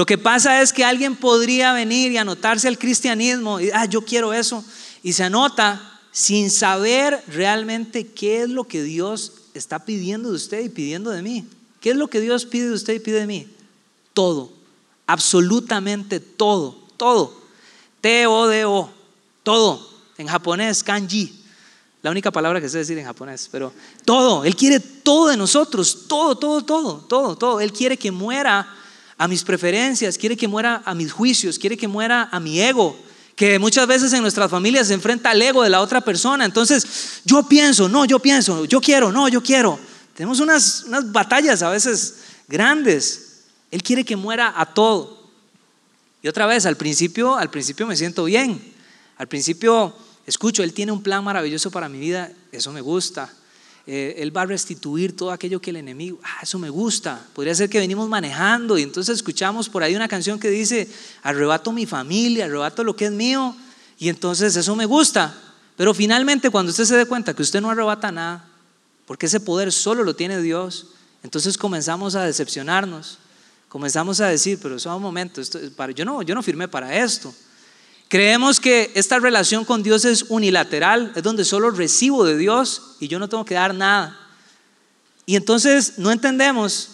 [0.00, 4.00] Lo que pasa es que alguien podría venir y anotarse al cristianismo y, ah, yo
[4.00, 4.64] quiero eso.
[5.02, 10.64] Y se anota sin saber realmente qué es lo que Dios está pidiendo de usted
[10.64, 11.44] y pidiendo de mí.
[11.82, 13.46] ¿Qué es lo que Dios pide de usted y pide de mí?
[14.14, 14.50] todo,
[15.06, 17.34] absolutamente todo, todo.
[18.00, 18.90] T-O-D-O,
[19.42, 19.86] todo.
[20.16, 21.42] En japonés, kanji.
[22.00, 23.70] La única palabra que sé decir en japonés, pero
[24.06, 24.46] todo.
[24.46, 27.60] Él quiere todo de nosotros, todo, todo, todo, todo, todo.
[27.60, 28.79] Él quiere que muera
[29.20, 32.98] a mis preferencias, quiere que muera a mis juicios, quiere que muera a mi ego,
[33.36, 36.46] que muchas veces en nuestras familias se enfrenta al ego de la otra persona.
[36.46, 39.78] Entonces, yo pienso, no, yo pienso, yo quiero, no, yo quiero.
[40.14, 42.14] Tenemos unas, unas batallas a veces
[42.48, 43.42] grandes.
[43.70, 45.28] Él quiere que muera a todo.
[46.22, 48.72] Y otra vez, al principio, al principio me siento bien.
[49.18, 53.30] Al principio escucho, Él tiene un plan maravilloso para mi vida, eso me gusta.
[53.86, 57.26] Eh, él va a restituir todo aquello que el enemigo, ah, eso me gusta.
[57.34, 60.88] Podría ser que venimos manejando y entonces escuchamos por ahí una canción que dice,
[61.22, 63.56] arrebato mi familia, arrebato lo que es mío,
[63.98, 65.34] y entonces eso me gusta.
[65.76, 68.46] Pero finalmente cuando usted se dé cuenta que usted no arrebata nada,
[69.06, 70.88] porque ese poder solo lo tiene Dios,
[71.22, 73.18] entonces comenzamos a decepcionarnos
[73.70, 75.40] comenzamos a decir, pero eso un momento,
[75.94, 77.32] yo, no, yo no firmé para esto.
[78.10, 83.06] Creemos que esta relación con Dios es unilateral, es donde solo recibo de Dios y
[83.06, 84.18] yo no tengo que dar nada.
[85.26, 86.88] Y entonces no entendemos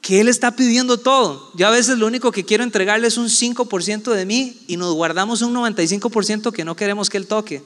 [0.00, 1.52] que Él está pidiendo todo.
[1.54, 4.92] Yo a veces lo único que quiero entregarle es un 5% de mí y nos
[4.92, 7.62] guardamos un 95% que no queremos que Él toque.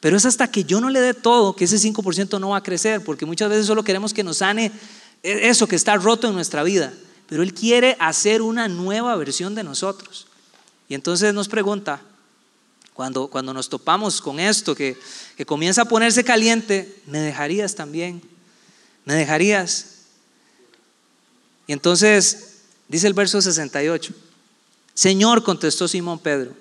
[0.00, 2.62] Pero es hasta que yo no le dé todo que ese 5% no va a
[2.62, 4.70] crecer, porque muchas veces solo queremos que nos sane
[5.22, 6.92] eso que está roto en nuestra vida.
[7.26, 10.27] Pero Él quiere hacer una nueva versión de nosotros.
[10.88, 12.00] Y entonces nos pregunta,
[12.94, 14.96] cuando, cuando nos topamos con esto, que,
[15.36, 18.22] que comienza a ponerse caliente, ¿me dejarías también?
[19.04, 19.98] ¿Me dejarías?
[21.66, 22.56] Y entonces
[22.88, 24.14] dice el verso 68,
[24.94, 26.54] Señor, contestó Simón Pedro,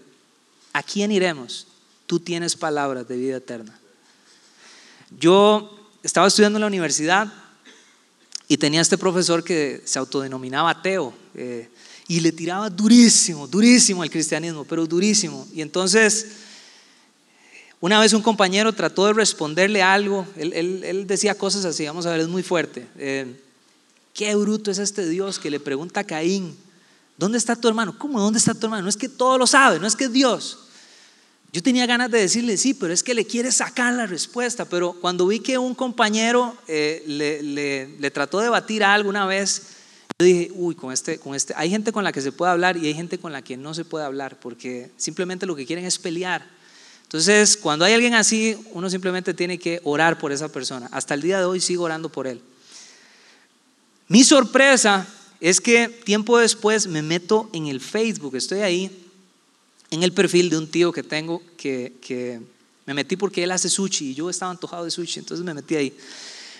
[0.73, 1.65] ¿a quién iremos?
[2.05, 3.79] Tú tienes palabras de vida eterna.
[5.17, 7.33] Yo estaba estudiando en la universidad
[8.47, 11.13] y tenía este profesor que se autodenominaba ateo.
[11.35, 11.69] Eh,
[12.07, 15.47] y le tiraba durísimo, durísimo al cristianismo, pero durísimo.
[15.53, 16.27] Y entonces,
[17.81, 22.21] una vez un compañero trató de responderle algo, él, decía cosas así, vamos a ver,
[22.21, 22.87] es muy fuerte.
[22.97, 23.39] Eh,
[24.13, 26.55] qué bruto es este Dios que le pregunta a Caín,
[27.17, 27.97] ¿dónde está tu hermano?
[27.97, 28.19] ¿Cómo?
[28.19, 28.83] ¿Dónde está tu hermano?
[28.83, 30.59] No es que todo lo sabe, no es que es Dios.
[31.53, 34.65] Yo tenía ganas de decirle sí, pero es que le quiere sacar la respuesta.
[34.65, 37.41] Pero cuando vi que un compañero eh, le,
[37.99, 39.76] le, trató de batir algo una vez,
[40.19, 42.75] yo dije, uy, con este, con este, hay gente con la que se puede hablar
[42.75, 45.85] y hay gente con la que no se puede hablar, porque simplemente lo que quieren
[45.85, 46.43] es pelear.
[47.03, 50.89] Entonces, cuando hay alguien así, uno simplemente tiene que orar por esa persona.
[50.91, 52.41] Hasta el día de hoy sigo orando por él.
[54.07, 55.07] Mi sorpresa
[55.39, 59.07] es que tiempo después me meto en el Facebook, estoy ahí,
[59.91, 62.41] en el perfil de un tío que tengo, que, que
[62.87, 65.75] me metí porque él hace sushi y yo estaba antojado de sushi, entonces me metí
[65.75, 65.95] ahí.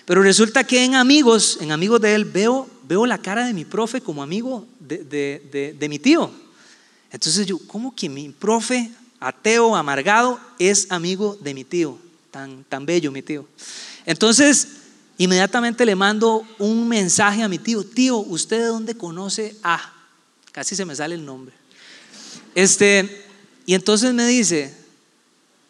[0.08, 3.66] Pero resulta que en amigos, en amigos de él, veo, veo la cara de mi
[3.66, 6.30] profe como amigo de, de, de, mi tío.
[7.12, 8.90] Entonces yo, ¿cómo que mi profe,
[9.20, 11.98] ateo, amargado, es amigo de mi tío?
[12.30, 13.46] Tan, tan bello mi tío.
[14.06, 14.68] Entonces,
[15.18, 17.84] inmediatamente le mando un mensaje a mi tío.
[17.84, 19.92] Tío, ¿usted de dónde conoce a?
[20.52, 21.54] Casi se me sale el nombre.
[22.54, 23.26] Este,
[23.66, 24.74] y entonces me dice,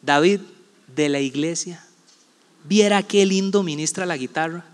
[0.01, 0.43] David,
[0.95, 1.88] de la iglesia
[2.69, 4.65] viera qué lindo ministra la guitarra.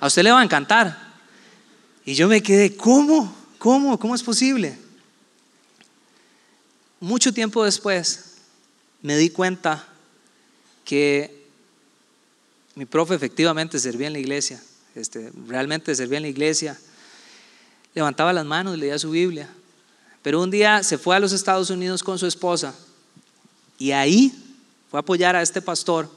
[0.00, 0.98] A usted le va a encantar.
[2.04, 3.36] Y yo me quedé, ¿cómo?
[3.58, 3.98] ¿Cómo?
[3.98, 4.78] ¿Cómo es posible?
[6.98, 8.36] Mucho tiempo después
[9.02, 9.86] me di cuenta
[10.84, 11.46] que
[12.74, 14.62] mi profe efectivamente servía en la iglesia,
[14.94, 16.78] este, realmente servía en la iglesia,
[17.94, 19.48] levantaba las manos, leía su Biblia,
[20.22, 22.74] pero un día se fue a los Estados Unidos con su esposa
[23.78, 24.32] y ahí
[24.90, 26.10] fue a apoyar a este pastor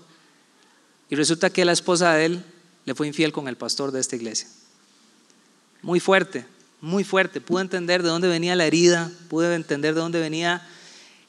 [1.10, 2.44] y resulta que la esposa de él
[2.86, 4.48] le fue infiel con el pastor de esta iglesia.
[5.82, 6.46] Muy fuerte,
[6.82, 7.42] muy fuerte.
[7.42, 10.68] Pude entender de dónde venía la herida, pude entender de dónde venía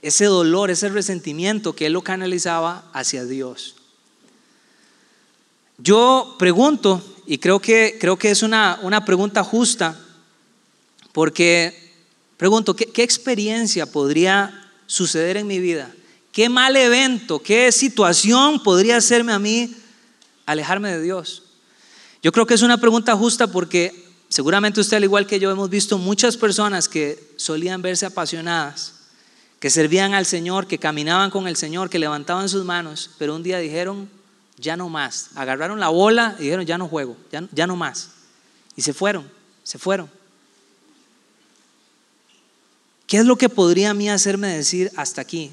[0.02, 3.76] ese dolor, ese resentimiento que él lo canalizaba hacia Dios.
[5.78, 9.98] Yo pregunto, y creo que, creo que es una, una pregunta justa,
[11.12, 11.92] porque
[12.37, 15.92] pregunto, ¿qué, ¿qué experiencia podría suceder en mi vida
[16.35, 19.73] ¿Qué mal evento, qué situación podría hacerme a mí
[20.47, 21.44] alejarme de Dios?
[22.25, 25.70] Yo creo que es una pregunta justa porque seguramente usted al igual que yo hemos
[25.70, 28.94] visto muchas personas que solían verse apasionadas,
[29.61, 33.44] que servían al Señor, que caminaban con el Señor, que levantaban sus manos, pero un
[33.44, 34.11] día dijeron,
[34.59, 35.31] ya no más.
[35.37, 38.09] Agarraron la bola y dijeron, ya no juego, ya, ya no más.
[38.75, 39.31] Y se fueron,
[39.62, 40.11] se fueron.
[43.07, 45.53] ¿Qué es lo que podría a mí hacerme decir hasta aquí?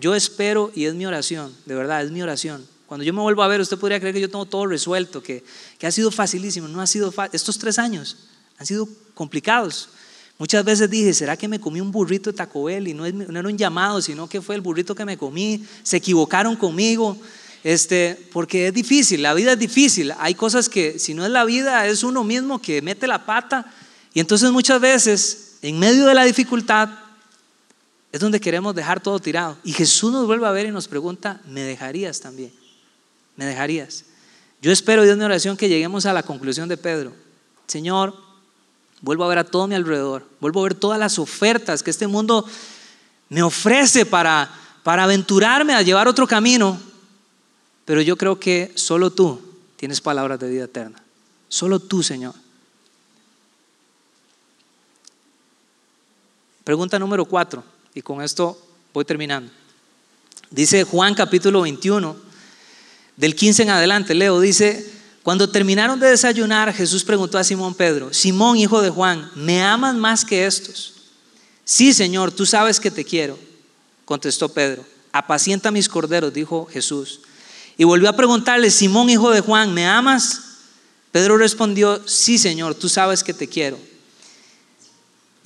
[0.00, 2.66] Yo espero y es mi oración, de verdad, es mi oración.
[2.86, 5.44] Cuando yo me vuelvo a ver, usted podría creer que yo tengo todo resuelto, que,
[5.78, 6.68] que ha sido facilísimo.
[6.68, 7.36] No ha sido fácil.
[7.36, 8.16] Estos tres años
[8.56, 9.90] han sido complicados.
[10.38, 12.88] Muchas veces dije, ¿será que me comí un burrito de Taco Bell?
[12.88, 15.64] Y no, no era un llamado, sino que fue el burrito que me comí.
[15.82, 17.18] Se equivocaron conmigo.
[17.64, 20.12] Este, porque es difícil, la vida es difícil.
[20.18, 23.66] Hay cosas que, si no es la vida, es uno mismo que mete la pata.
[24.14, 26.88] Y entonces muchas veces, en medio de la dificultad,
[28.12, 29.56] es donde queremos dejar todo tirado.
[29.64, 32.52] Y Jesús nos vuelve a ver y nos pregunta, ¿me dejarías también?
[33.36, 34.04] ¿Me dejarías?
[34.62, 37.12] Yo espero, Dios, mi oración, que lleguemos a la conclusión de Pedro.
[37.66, 38.16] Señor,
[39.02, 42.06] vuelvo a ver a todo mi alrededor, vuelvo a ver todas las ofertas que este
[42.06, 42.44] mundo
[43.28, 44.50] me ofrece para,
[44.82, 46.80] para aventurarme a llevar otro camino,
[47.84, 49.40] pero yo creo que solo tú
[49.76, 51.00] tienes palabras de vida eterna.
[51.48, 52.34] Solo tú, Señor.
[56.64, 57.64] Pregunta número cuatro.
[57.94, 58.60] Y con esto
[58.92, 59.50] voy terminando.
[60.50, 62.16] Dice Juan capítulo 21,
[63.16, 68.14] del 15 en adelante, leo, dice, Cuando terminaron de desayunar, Jesús preguntó a Simón Pedro,
[68.14, 70.94] Simón, hijo de Juan, ¿me amas más que estos?
[71.64, 73.38] Sí, Señor, tú sabes que te quiero,
[74.04, 74.84] contestó Pedro.
[75.12, 77.20] Apacienta mis corderos, dijo Jesús.
[77.76, 80.42] Y volvió a preguntarle, Simón, hijo de Juan, ¿me amas?
[81.12, 83.78] Pedro respondió, sí, Señor, tú sabes que te quiero.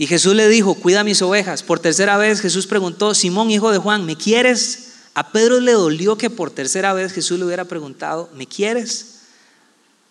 [0.03, 1.63] Y Jesús le dijo, cuida mis ovejas.
[1.63, 4.95] Por tercera vez Jesús preguntó, Simón, hijo de Juan, ¿me quieres?
[5.15, 9.21] A Pedro le dolió que por tercera vez Jesús le hubiera preguntado, ¿me quieres?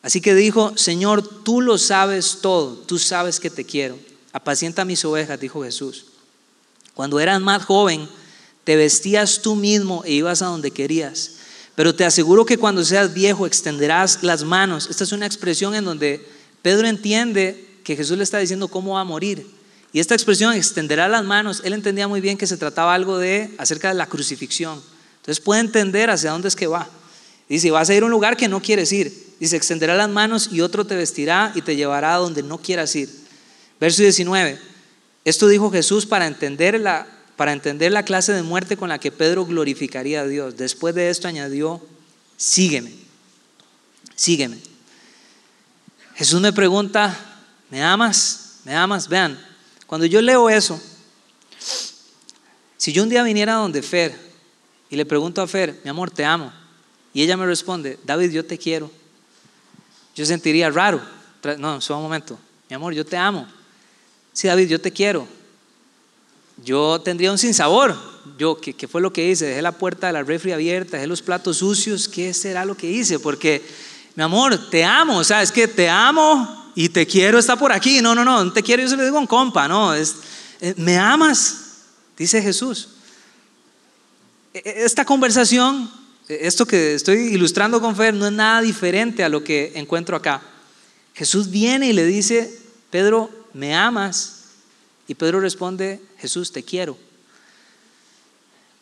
[0.01, 3.99] Así que dijo, Señor, tú lo sabes todo, tú sabes que te quiero.
[4.31, 6.05] Apacienta mis ovejas, dijo Jesús.
[6.93, 8.07] Cuando eras más joven,
[8.63, 11.31] te vestías tú mismo e ibas a donde querías.
[11.75, 14.87] Pero te aseguro que cuando seas viejo extenderás las manos.
[14.89, 16.25] Esta es una expresión en donde
[16.61, 19.59] Pedro entiende que Jesús le está diciendo cómo va a morir.
[19.93, 23.53] Y esta expresión, extenderá las manos, él entendía muy bien que se trataba algo de
[23.57, 24.81] acerca de la crucifixión.
[25.17, 26.89] Entonces puede entender hacia dónde es que va.
[27.49, 29.35] Dice, vas a ir a un lugar que no quieres ir.
[29.39, 32.95] Dice, extenderá las manos y otro te vestirá y te llevará a donde no quieras
[32.95, 33.09] ir.
[33.79, 34.57] Verso 19.
[35.25, 39.11] Esto dijo Jesús para entender la, para entender la clase de muerte con la que
[39.11, 40.55] Pedro glorificaría a Dios.
[40.55, 41.85] Después de esto añadió,
[42.37, 42.93] sígueme,
[44.15, 44.57] sígueme.
[46.15, 47.17] Jesús me pregunta,
[47.69, 48.59] ¿me amas?
[48.63, 49.07] ¿Me amas?
[49.07, 49.39] Vean,
[49.91, 50.81] cuando yo leo eso,
[52.77, 54.17] si yo un día viniera donde Fer
[54.89, 56.53] y le pregunto a Fer, mi amor, te amo,
[57.13, 58.89] y ella me responde, David, yo te quiero,
[60.15, 61.01] yo sentiría raro.
[61.57, 62.39] No, solo un momento,
[62.69, 63.45] mi amor, yo te amo.
[64.31, 65.27] Sí, David, yo te quiero.
[66.63, 67.93] Yo tendría un sinsabor.
[68.37, 69.47] Yo, ¿qué, ¿qué, fue lo que hice?
[69.47, 72.07] Dejé la puerta de la refri abierta, dejé los platos sucios.
[72.07, 73.19] ¿Qué será lo que hice?
[73.19, 73.61] Porque,
[74.15, 75.17] mi amor, te amo.
[75.17, 78.01] O sea, es que te amo y te quiero está por aquí.
[78.01, 80.15] No, no, no, no te quiero, yo se lo digo un compa, no, es,
[80.61, 81.57] eh, me amas,
[82.17, 82.89] dice Jesús.
[84.53, 85.89] E, e, esta conversación,
[86.27, 90.15] e, esto que estoy ilustrando con Fer, no es nada diferente a lo que encuentro
[90.15, 90.41] acá.
[91.13, 92.59] Jesús viene y le dice,
[92.89, 94.41] Pedro, ¿me amas?
[95.07, 96.97] Y Pedro responde, Jesús, te quiero.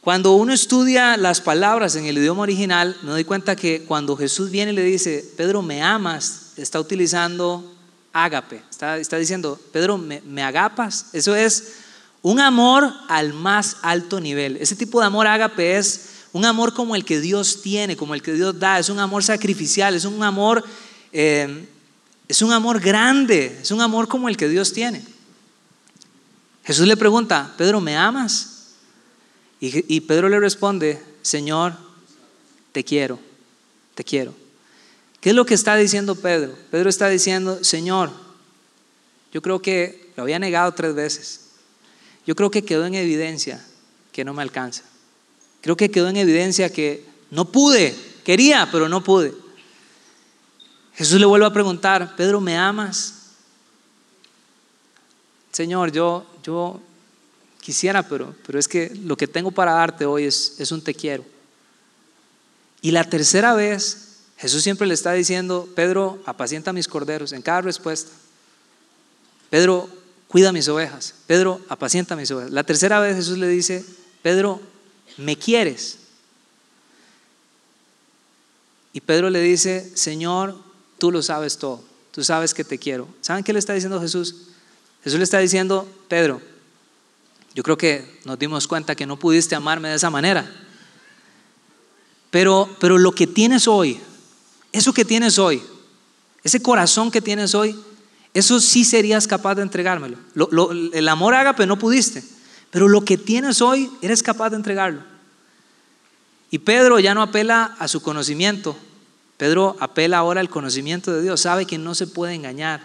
[0.02, 4.50] Cuando uno estudia las palabras en el idioma original, me doy cuenta que cuando Jesús
[4.50, 6.54] viene y le dice, Pedro, ¿me amas?
[6.56, 7.76] Está utilizando
[8.14, 8.62] ágape.
[8.70, 11.08] Está, diciendo, Pedro, ¿me, agapas?
[11.14, 11.76] Eso es
[12.22, 14.58] un amor al más alto nivel.
[14.58, 18.22] Ese tipo de amor ágape es un amor como el que Dios tiene, como el
[18.22, 18.80] que Dios da.
[18.80, 20.64] Es un amor sacrificial, es un amor,
[21.12, 21.68] eh,
[22.28, 25.04] es un amor grande, es un amor como el que Dios tiene.
[26.64, 28.56] Jesús le pregunta, Pedro, ¿me amas?
[29.62, 31.76] Y Pedro le responde, Señor,
[32.72, 33.20] te quiero,
[33.94, 34.34] te quiero.
[35.22, 36.56] ¿Qué es lo que está diciendo Pedro?
[36.72, 38.12] Pedro está diciendo, Señor,
[39.34, 41.42] yo creo que lo había negado tres veces.
[42.26, 43.66] Yo creo que quedó en evidencia
[44.12, 44.84] que no me alcanza.
[45.62, 49.34] Creo que quedó en evidencia que no pude, quería, pero no pude.
[50.96, 53.16] Jesús le vuelve a preguntar, Pedro, ¿me amas?
[55.52, 56.80] Señor, yo, yo
[57.62, 60.94] quisiera, pero, pero es que lo que tengo para darte hoy es, es un te
[60.94, 61.26] quiero.
[62.82, 64.09] Y la tercera vez
[64.40, 68.10] Jesús siempre le está diciendo, Pedro, apacienta mis corderos en cada respuesta.
[69.50, 69.90] Pedro,
[70.30, 71.14] cuida mis ovejas.
[71.28, 72.52] Pedro, apacienta mis ovejas.
[72.52, 73.84] La tercera vez Jesús le dice,
[74.22, 74.62] Pedro,
[75.18, 75.98] ¿me quieres?
[78.94, 80.56] Y Pedro le dice, Señor,
[81.00, 81.84] tú lo sabes todo.
[82.12, 83.10] Tú sabes que te quiero.
[83.20, 84.48] ¿Saben qué le está diciendo Jesús?
[85.04, 86.42] Jesús le está diciendo, Pedro,
[87.54, 90.50] yo creo que nos dimos cuenta que no pudiste amarme de esa manera.
[92.32, 94.00] Pero, pero lo que tienes hoy,
[94.72, 95.62] eso que tienes hoy,
[96.44, 97.76] ese corazón que tienes hoy,
[98.34, 100.18] eso sí serías capaz de entregármelo.
[100.94, 102.24] el amor ágape no pudiste,
[102.70, 105.02] pero lo que tienes hoy, eres capaz de entregarlo.
[106.52, 108.78] Y Pedro ya no apela a su conocimiento,
[109.38, 112.84] Pedro apela ahora al conocimiento de Dios, sabe que no se puede engañar.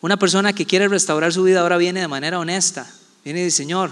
[0.00, 2.90] Una persona que quiere restaurar su vida ahora viene de manera honesta,
[3.24, 3.90] viene y dice, Señor,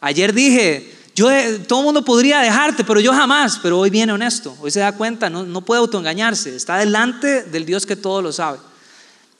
[0.00, 3.58] ayer dije, yo, eh, todo el mundo podría dejarte, pero yo jamás.
[3.62, 7.64] Pero hoy viene honesto, hoy se da cuenta, no, no puede autoengañarse, está delante del
[7.64, 8.58] Dios que todo lo sabe.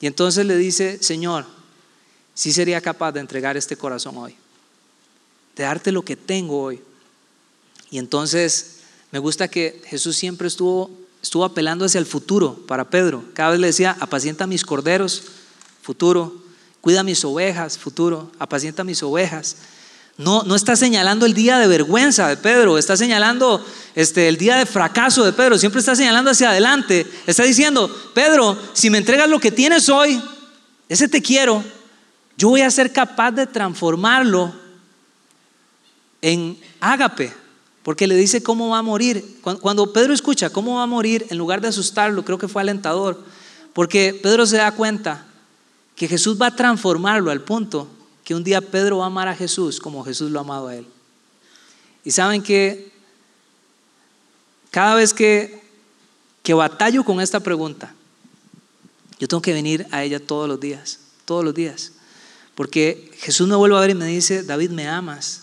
[0.00, 1.44] Y entonces le dice, Señor,
[2.32, 4.34] sí sería capaz de entregar este corazón hoy,
[5.54, 6.80] de darte lo que tengo hoy.
[7.90, 8.78] Y entonces
[9.12, 10.90] me gusta que Jesús siempre estuvo,
[11.22, 13.22] estuvo apelando hacia el futuro para Pedro.
[13.34, 15.24] Cada vez le decía, apacienta mis corderos,
[15.82, 16.42] futuro,
[16.80, 19.56] cuida mis ovejas, futuro, apacienta mis ovejas.
[20.18, 23.64] No, no está señalando el día de vergüenza de Pedro, está señalando
[23.94, 27.06] este, el día de fracaso de Pedro, siempre está señalando hacia adelante.
[27.26, 30.22] Está diciendo, Pedro, si me entregas lo que tienes hoy,
[30.88, 31.62] ese te quiero,
[32.38, 34.54] yo voy a ser capaz de transformarlo
[36.22, 37.32] en ágape,
[37.82, 39.38] porque le dice cómo va a morir.
[39.42, 43.22] Cuando Pedro escucha cómo va a morir, en lugar de asustarlo, creo que fue alentador,
[43.74, 45.26] porque Pedro se da cuenta
[45.94, 47.88] que Jesús va a transformarlo al punto
[48.26, 50.74] que un día Pedro va a amar a Jesús como Jesús lo ha amado a
[50.74, 50.84] él.
[52.04, 52.90] Y saben que
[54.72, 55.62] cada vez que,
[56.42, 57.94] que batallo con esta pregunta,
[59.20, 61.92] yo tengo que venir a ella todos los días, todos los días.
[62.56, 65.42] Porque Jesús me vuelve a ver y me dice, David, me amas.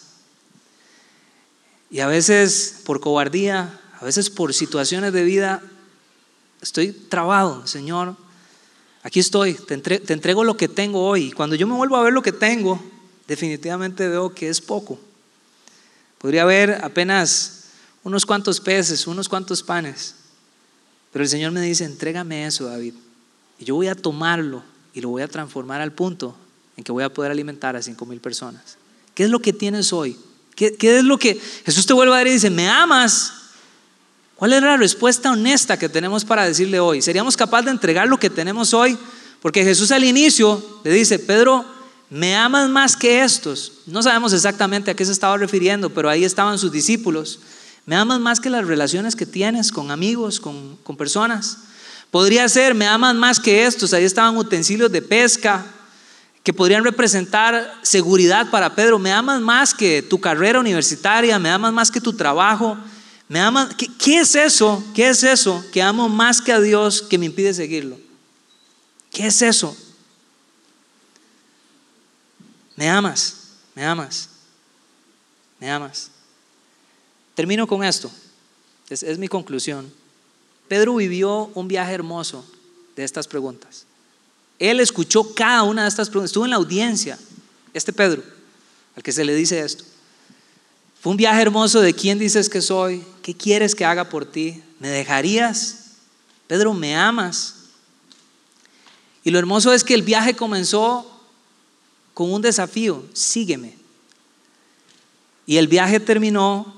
[1.89, 5.63] Y a veces por cobardía, a veces por situaciones de vida,
[6.61, 8.17] estoy trabado, Señor.
[9.03, 9.73] Aquí estoy, te,
[10.13, 11.25] entrego lo que tengo hoy.
[11.25, 12.81] Y cuando yo me vuelvo a ver lo que tengo,
[13.27, 14.99] definitivamente veo que es poco.
[16.17, 17.65] Podría haber apenas
[18.03, 20.15] unos cuantos peces, unos cuantos panes.
[21.11, 22.93] Pero el Señor me dice, entrégame eso, David.
[23.59, 26.35] Y yo voy a tomarlo y lo voy a transformar al punto
[26.77, 28.77] en que voy a poder alimentar a cinco mil personas.
[29.13, 30.17] ¿Qué es lo que tienes hoy?
[30.55, 33.33] ¿Qué, es lo que Jesús te vuelve a dar y dice, ¿me amas?
[34.35, 37.01] ¿Cuál es la respuesta honesta que tenemos para decirle hoy?
[37.01, 38.97] ¿Seríamos capaces de entregar lo que tenemos hoy?
[39.41, 41.65] Porque Jesús al inicio le dice, Pedro,
[42.09, 43.73] ¿me amas más que estos?
[43.85, 47.39] No sabemos exactamente a qué se estaba refiriendo, pero ahí estaban sus discípulos.
[47.85, 51.57] ¿Me amas más que las relaciones que tienes con amigos, con, con personas?
[52.09, 53.93] Podría ser, ¿me amas más que estos?
[53.93, 55.65] Ahí estaban utensilios de pesca,
[56.43, 58.99] que podrían representar seguridad para Pedro.
[58.99, 62.77] Me amas más que tu carrera universitaria, me amas más que tu trabajo.
[63.27, 64.83] Me amas, ¿qué, ¿Qué, es eso?
[64.93, 67.97] ¿Qué es eso que amo más que a Dios que me impide seguirlo?
[69.11, 69.75] ¿Qué es eso?
[72.75, 73.35] Me amas,
[73.75, 74.29] me amas,
[75.59, 76.09] me amas.
[77.35, 78.11] Termino con esto.
[78.89, 79.91] es mi conclusión.
[80.67, 82.45] Pedro vivió un viaje hermoso
[82.95, 83.85] de estas preguntas.
[84.59, 87.17] Él escuchó cada una de estas preguntas, estuvo en la audiencia,
[87.73, 88.23] este Pedro,
[88.95, 89.83] al que se le dice esto.
[91.03, 94.63] Fue un viaje hermoso de quién dices que soy, qué quieres que haga por ti,
[94.79, 95.97] me dejarías,
[96.47, 97.55] Pedro, me amas.
[99.21, 101.05] Y lo hermoso es que el viaje comenzó
[102.13, 103.75] con un desafío, sígueme.
[105.45, 106.73] Y el viaje terminó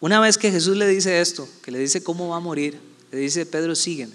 [0.00, 2.78] una vez que Jesús le dice esto, que le dice cómo va a morir,
[3.10, 4.12] le dice, Pedro, sígueme.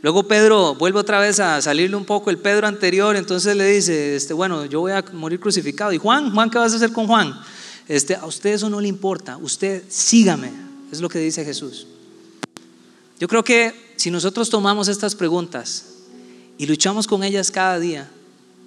[0.00, 4.16] Luego Pedro vuelve otra vez a salirle un poco el Pedro anterior, entonces le dice,
[4.16, 5.92] este, bueno, yo voy a morir crucificado.
[5.92, 6.32] ¿Y Juan?
[6.32, 7.38] Juan, ¿qué vas a hacer con Juan?
[7.88, 10.50] Este, a usted eso no le importa, usted sígame,
[10.90, 11.86] es lo que dice Jesús.
[13.20, 15.84] Yo creo que si nosotros tomamos estas preguntas
[16.58, 18.10] y luchamos con ellas cada día,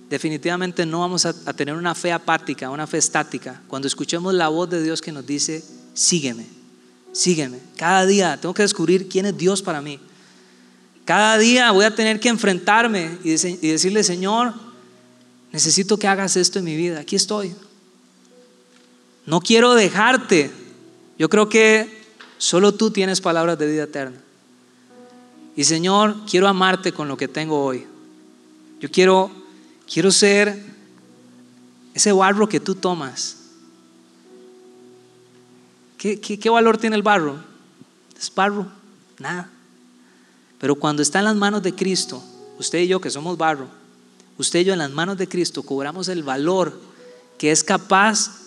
[0.10, 4.50] definitivamente no vamos a, a tener una fe apática, una fe estática, cuando escuchemos la
[4.50, 5.64] voz de Dios que nos dice,
[5.94, 6.46] sígueme,
[7.12, 7.60] sígueme.
[7.76, 10.00] Cada día tengo que descubrir quién es Dios para mí.
[11.06, 14.54] Cada día voy a tener que enfrentarme y decirle, Señor,
[15.52, 17.00] necesito que hagas esto en mi vida.
[17.00, 17.56] Aquí estoy.
[19.28, 20.52] No quiero dejarte.
[21.20, 22.02] Yo creo que
[22.40, 24.18] solo tú tienes palabras de vida eterna.
[25.56, 27.86] Y Señor, quiero amarte con lo que tengo hoy.
[28.80, 29.30] Yo quiero,
[29.92, 30.64] quiero ser
[31.94, 33.38] ese barro que tú tomas.
[35.98, 37.38] ¿Qué, qué valor tiene el barro?
[38.18, 38.68] Es barro,
[39.20, 39.50] nada.
[40.58, 42.24] Pero cuando está en las manos de Cristo,
[42.60, 43.68] usted y yo que somos barro,
[44.38, 46.80] usted y yo en las manos de Cristo cobramos el valor
[47.38, 48.47] que es capaz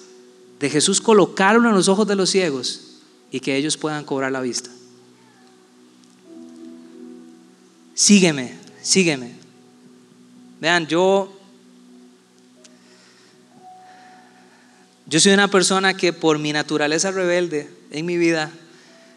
[0.60, 2.98] de Jesús colocarlo en los ojos de los ciegos
[3.30, 4.70] y que ellos puedan cobrar la vista.
[7.94, 9.34] Sígueme, sígueme.
[10.60, 11.34] Vean, yo
[15.06, 18.52] yo soy una persona que por mi naturaleza rebelde en mi vida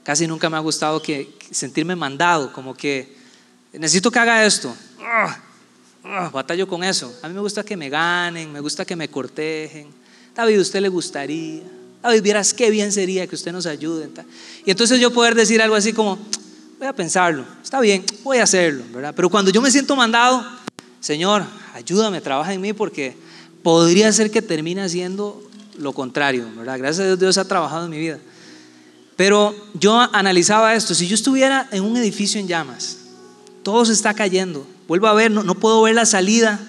[0.04, 3.16] casi nunca me ha gustado que, sentirme mandado, como que
[3.74, 4.76] necesito que haga esto.
[5.00, 5.38] Ah,
[6.06, 7.14] ah, batallo con eso.
[7.22, 10.03] A mí me gusta que me ganen, me gusta que me cortejen.
[10.36, 11.62] David, ¿usted le gustaría?
[12.02, 14.10] David, vieras qué bien sería que usted nos ayude.
[14.66, 16.18] Y entonces yo poder decir algo así como,
[16.80, 19.14] voy a pensarlo, está bien, voy a hacerlo, ¿verdad?
[19.16, 20.46] Pero cuando yo me siento mandado,
[21.00, 23.16] Señor, ayúdame, trabaja en mí porque
[23.62, 25.42] podría ser que termine haciendo
[25.78, 26.78] lo contrario, ¿verdad?
[26.78, 28.20] Gracias a Dios, Dios ha trabajado en mi vida.
[29.16, 32.98] Pero yo analizaba esto, si yo estuviera en un edificio en llamas,
[33.64, 36.60] todo se está cayendo, vuelvo a ver, no, puedo ver la salida,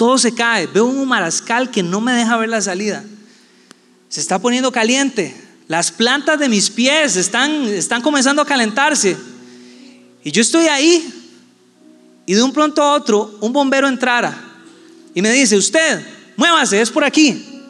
[0.00, 3.04] todo se cae, veo un marascal que no me deja ver la salida,
[4.08, 5.38] se está poniendo caliente,
[5.68, 9.14] las plantas de mis pies están, están comenzando a calentarse.
[10.24, 11.06] Y yo estoy ahí.
[12.24, 14.42] Y de un pronto a otro un bombero entrara
[15.14, 16.02] y me dice, usted,
[16.34, 17.60] muévase, es por aquí.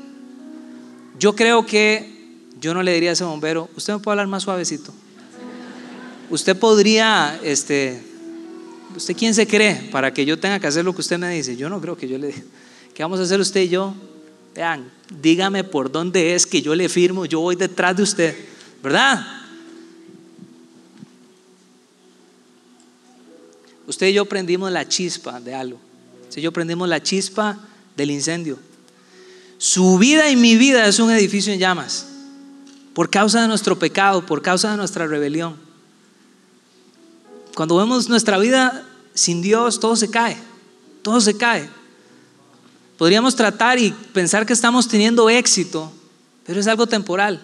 [1.19, 4.45] Yo creo que yo no le diría a ese bombero, usted me puede hablar más
[4.45, 4.95] suavecito.
[6.31, 8.01] Usted podría, este,
[8.97, 11.57] ¿usted quién se cree para que yo tenga que hacer lo que usted me dice?
[11.57, 12.35] Yo no creo que yo le
[12.95, 13.95] ¿Qué vamos a hacer usted y yo?
[14.55, 14.91] vean,
[15.23, 18.37] dígame por dónde es que yo le firmo, yo voy detrás de usted,
[18.83, 19.25] ¿verdad?
[23.87, 25.81] Usted y yo prendimos la chispa de algo.
[26.29, 27.59] Usted y yo prendimos la chispa
[27.97, 28.59] del incendio.
[29.59, 32.07] Su vida y mi vida es un edificio en llamas.
[32.95, 35.57] Por causa de nuestro pecado, por causa de nuestra rebelión.
[37.55, 38.85] Cuando vemos nuestra vida
[39.15, 40.37] sin Dios, todo se cae.
[41.03, 41.69] Todo se cae.
[42.97, 45.91] Podríamos tratar y pensar que estamos teniendo éxito,
[46.45, 47.41] pero es algo temporal.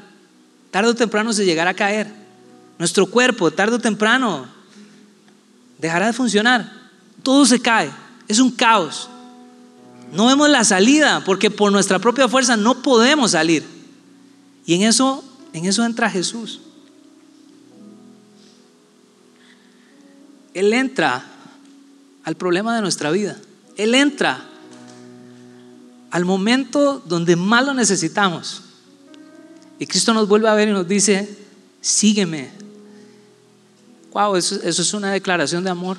[0.70, 2.12] Tarde o temprano se llegará a caer.
[2.78, 4.46] Nuestro cuerpo, tarde o temprano,
[5.78, 6.70] dejará de funcionar.
[7.22, 7.90] Todo se cae.
[8.28, 9.08] Es un caos.
[10.12, 13.64] No vemos la salida porque por nuestra propia fuerza no podemos salir.
[14.66, 16.60] Y en eso, en eso entra Jesús.
[20.56, 21.22] Él entra
[22.24, 23.36] al problema de nuestra vida.
[23.76, 24.42] Él entra
[26.10, 28.62] al momento donde más lo necesitamos.
[29.78, 31.28] Y Cristo nos vuelve a ver y nos dice,
[31.82, 32.50] sígueme,
[34.16, 35.98] Wow, eso, es una declaración de amor.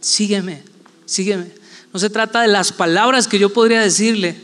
[0.00, 0.64] Sígueme,
[1.04, 1.52] sígueme.
[1.92, 4.36] No se trata de las palabras que yo podría decirle.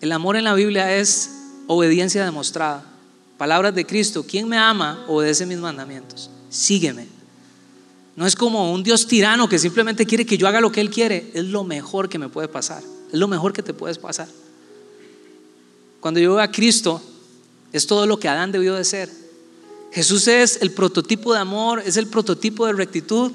[0.00, 1.30] El amor en la Biblia es
[1.66, 2.84] obediencia demostrada.
[3.38, 4.24] Palabras de Cristo.
[4.24, 6.30] Quien me ama obedece mis mandamientos.
[6.48, 7.19] Sígueme.
[8.20, 10.90] No es como un Dios tirano que simplemente quiere que yo haga lo que Él
[10.90, 11.30] quiere.
[11.32, 12.82] Es lo mejor que me puede pasar.
[13.10, 14.28] Es lo mejor que te puedes pasar.
[16.00, 17.00] Cuando yo veo a Cristo,
[17.72, 19.10] es todo lo que Adán debió de ser.
[19.90, 23.32] Jesús es el prototipo de amor, es el prototipo de rectitud.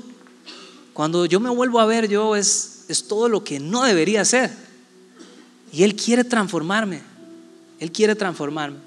[0.93, 4.51] Cuando yo me vuelvo a ver, yo es, es todo lo que no debería ser.
[5.73, 7.01] Y Él quiere transformarme.
[7.79, 8.77] Él quiere transformarme.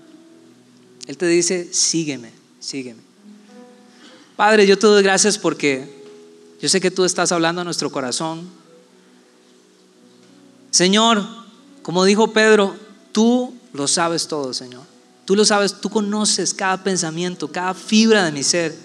[1.09, 2.30] Él te dice, sígueme,
[2.61, 3.07] sígueme.
[4.39, 5.93] Padre, yo te doy gracias porque
[6.62, 8.49] yo sé que tú estás hablando a nuestro corazón.
[10.70, 11.26] Señor,
[11.82, 12.76] como dijo Pedro,
[13.11, 14.82] tú lo sabes todo, Señor.
[15.24, 18.76] Tú lo sabes, tú conoces cada pensamiento, cada fibra de mi ser.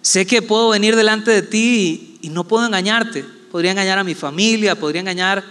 [0.00, 3.26] Sé que puedo venir delante de ti y, no puedo engañarte.
[3.52, 5.44] Podría engañar a mi familia, podría engañar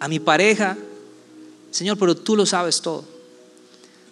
[0.00, 0.78] a mi pareja.
[1.70, 3.04] Señor, pero tú lo sabes todo.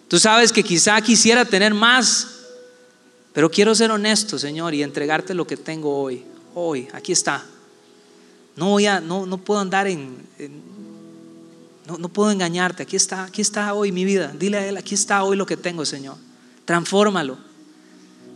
[0.07, 2.36] Tú sabes que quizá quisiera tener más,
[3.37, 6.23] pero quiero ser honesto, Señor, y entregarte lo que tengo hoy.
[6.55, 7.45] Hoy, aquí está.
[8.55, 10.17] No, voy a, no, no puedo andar en
[11.85, 12.81] no, puedo engañarte.
[12.81, 14.33] Aquí está, aquí está hoy mi vida.
[14.35, 16.15] Dile a Él, aquí está hoy lo que tengo, Señor.
[16.65, 17.37] Transfórmalo.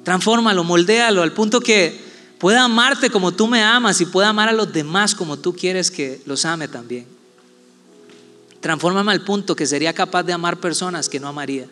[0.04, 2.00] Transfórmalo, moldéalo al punto que
[2.38, 5.90] pueda amarte como tú me amas y pueda amar a los demás como tú quieres
[5.90, 7.08] que los ame también.
[8.60, 11.66] Transfórmame al punto que sería capaz de amar personas que no amaría.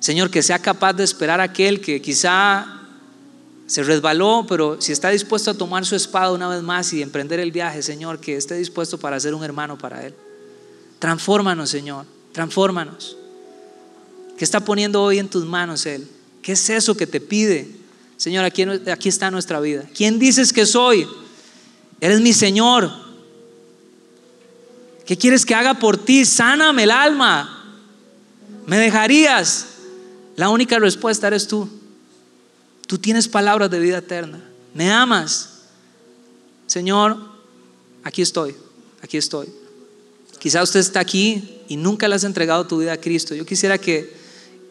[0.00, 2.76] Señor, que sea capaz de esperar a aquel que quizá
[3.66, 7.40] se resbaló, pero si está dispuesto a tomar su espada una vez más y emprender
[7.40, 10.14] el viaje, Señor, que esté dispuesto para ser un hermano para Él.
[10.98, 13.16] Transfórmanos, Señor, transfórmanos.
[14.38, 16.08] ¿Qué está poniendo hoy en tus manos Él?
[16.42, 17.68] ¿Qué es eso que te pide?
[18.16, 19.84] Señor, aquí, aquí está nuestra vida.
[19.94, 21.08] ¿Quién dices que soy?
[22.00, 22.90] Eres mi Señor.
[25.04, 26.24] ¿Qué quieres que haga por ti?
[26.24, 27.78] Sáname el alma.
[28.66, 29.66] ¿Me dejarías?
[30.36, 31.68] La única respuesta eres tú.
[32.86, 34.40] Tú tienes palabras de vida eterna.
[34.74, 35.56] Me amas.
[36.66, 37.18] Señor,
[38.04, 38.54] aquí estoy,
[39.02, 39.48] aquí estoy.
[40.38, 43.34] Quizá usted está aquí y nunca le has entregado tu vida a Cristo.
[43.34, 44.14] Yo quisiera que,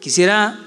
[0.00, 0.58] quisiera,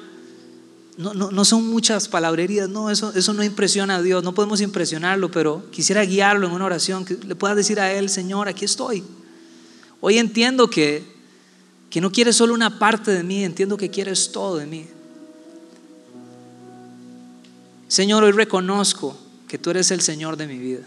[0.98, 5.32] no, no, son muchas palabrerías, no, eso, eso no impresiona a Dios, no podemos impresionarlo,
[5.32, 9.04] pero quisiera guiarlo en una oración, que le puedas decir a Él, Señor, aquí estoy.
[10.02, 11.19] Hoy entiendo que,
[11.90, 14.86] que no quieres solo una parte de mí, entiendo que quieres todo de mí.
[17.88, 19.18] Señor, hoy reconozco
[19.48, 20.86] que tú eres el Señor de mi vida.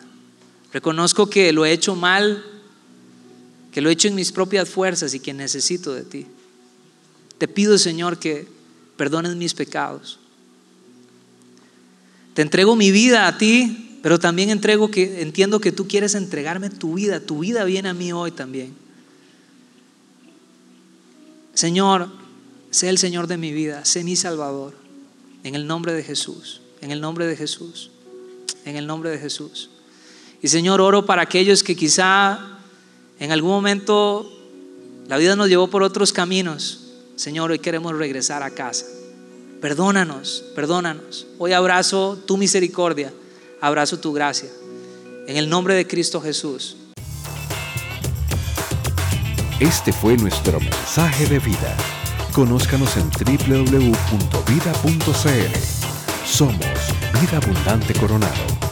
[0.72, 2.44] Reconozco que lo he hecho mal,
[3.72, 6.26] que lo he hecho en mis propias fuerzas y que necesito de ti.
[7.38, 8.46] Te pido, Señor, que
[8.96, 10.20] perdones mis pecados.
[12.34, 16.70] Te entrego mi vida a ti, pero también entrego que entiendo que tú quieres entregarme
[16.70, 17.18] tu vida.
[17.18, 18.81] Tu vida viene a mí hoy también.
[21.54, 22.08] Señor,
[22.70, 24.74] sé el Señor de mi vida, sé mi Salvador.
[25.44, 26.60] En el nombre de Jesús.
[26.80, 27.90] En el nombre de Jesús.
[28.64, 29.70] En el nombre de Jesús.
[30.40, 32.58] Y Señor, oro para aquellos que quizá
[33.18, 34.30] en algún momento
[35.08, 36.80] la vida nos llevó por otros caminos.
[37.16, 38.86] Señor, hoy queremos regresar a casa.
[39.60, 41.26] Perdónanos, perdónanos.
[41.38, 43.12] Hoy abrazo tu misericordia,
[43.60, 44.48] abrazo tu gracia.
[45.28, 46.76] En el nombre de Cristo Jesús.
[49.62, 51.76] Este fue nuestro mensaje de vida.
[52.32, 53.86] Conózcanos en www.vida.cl.
[56.26, 56.66] Somos
[57.20, 58.71] Vida Abundante Coronado.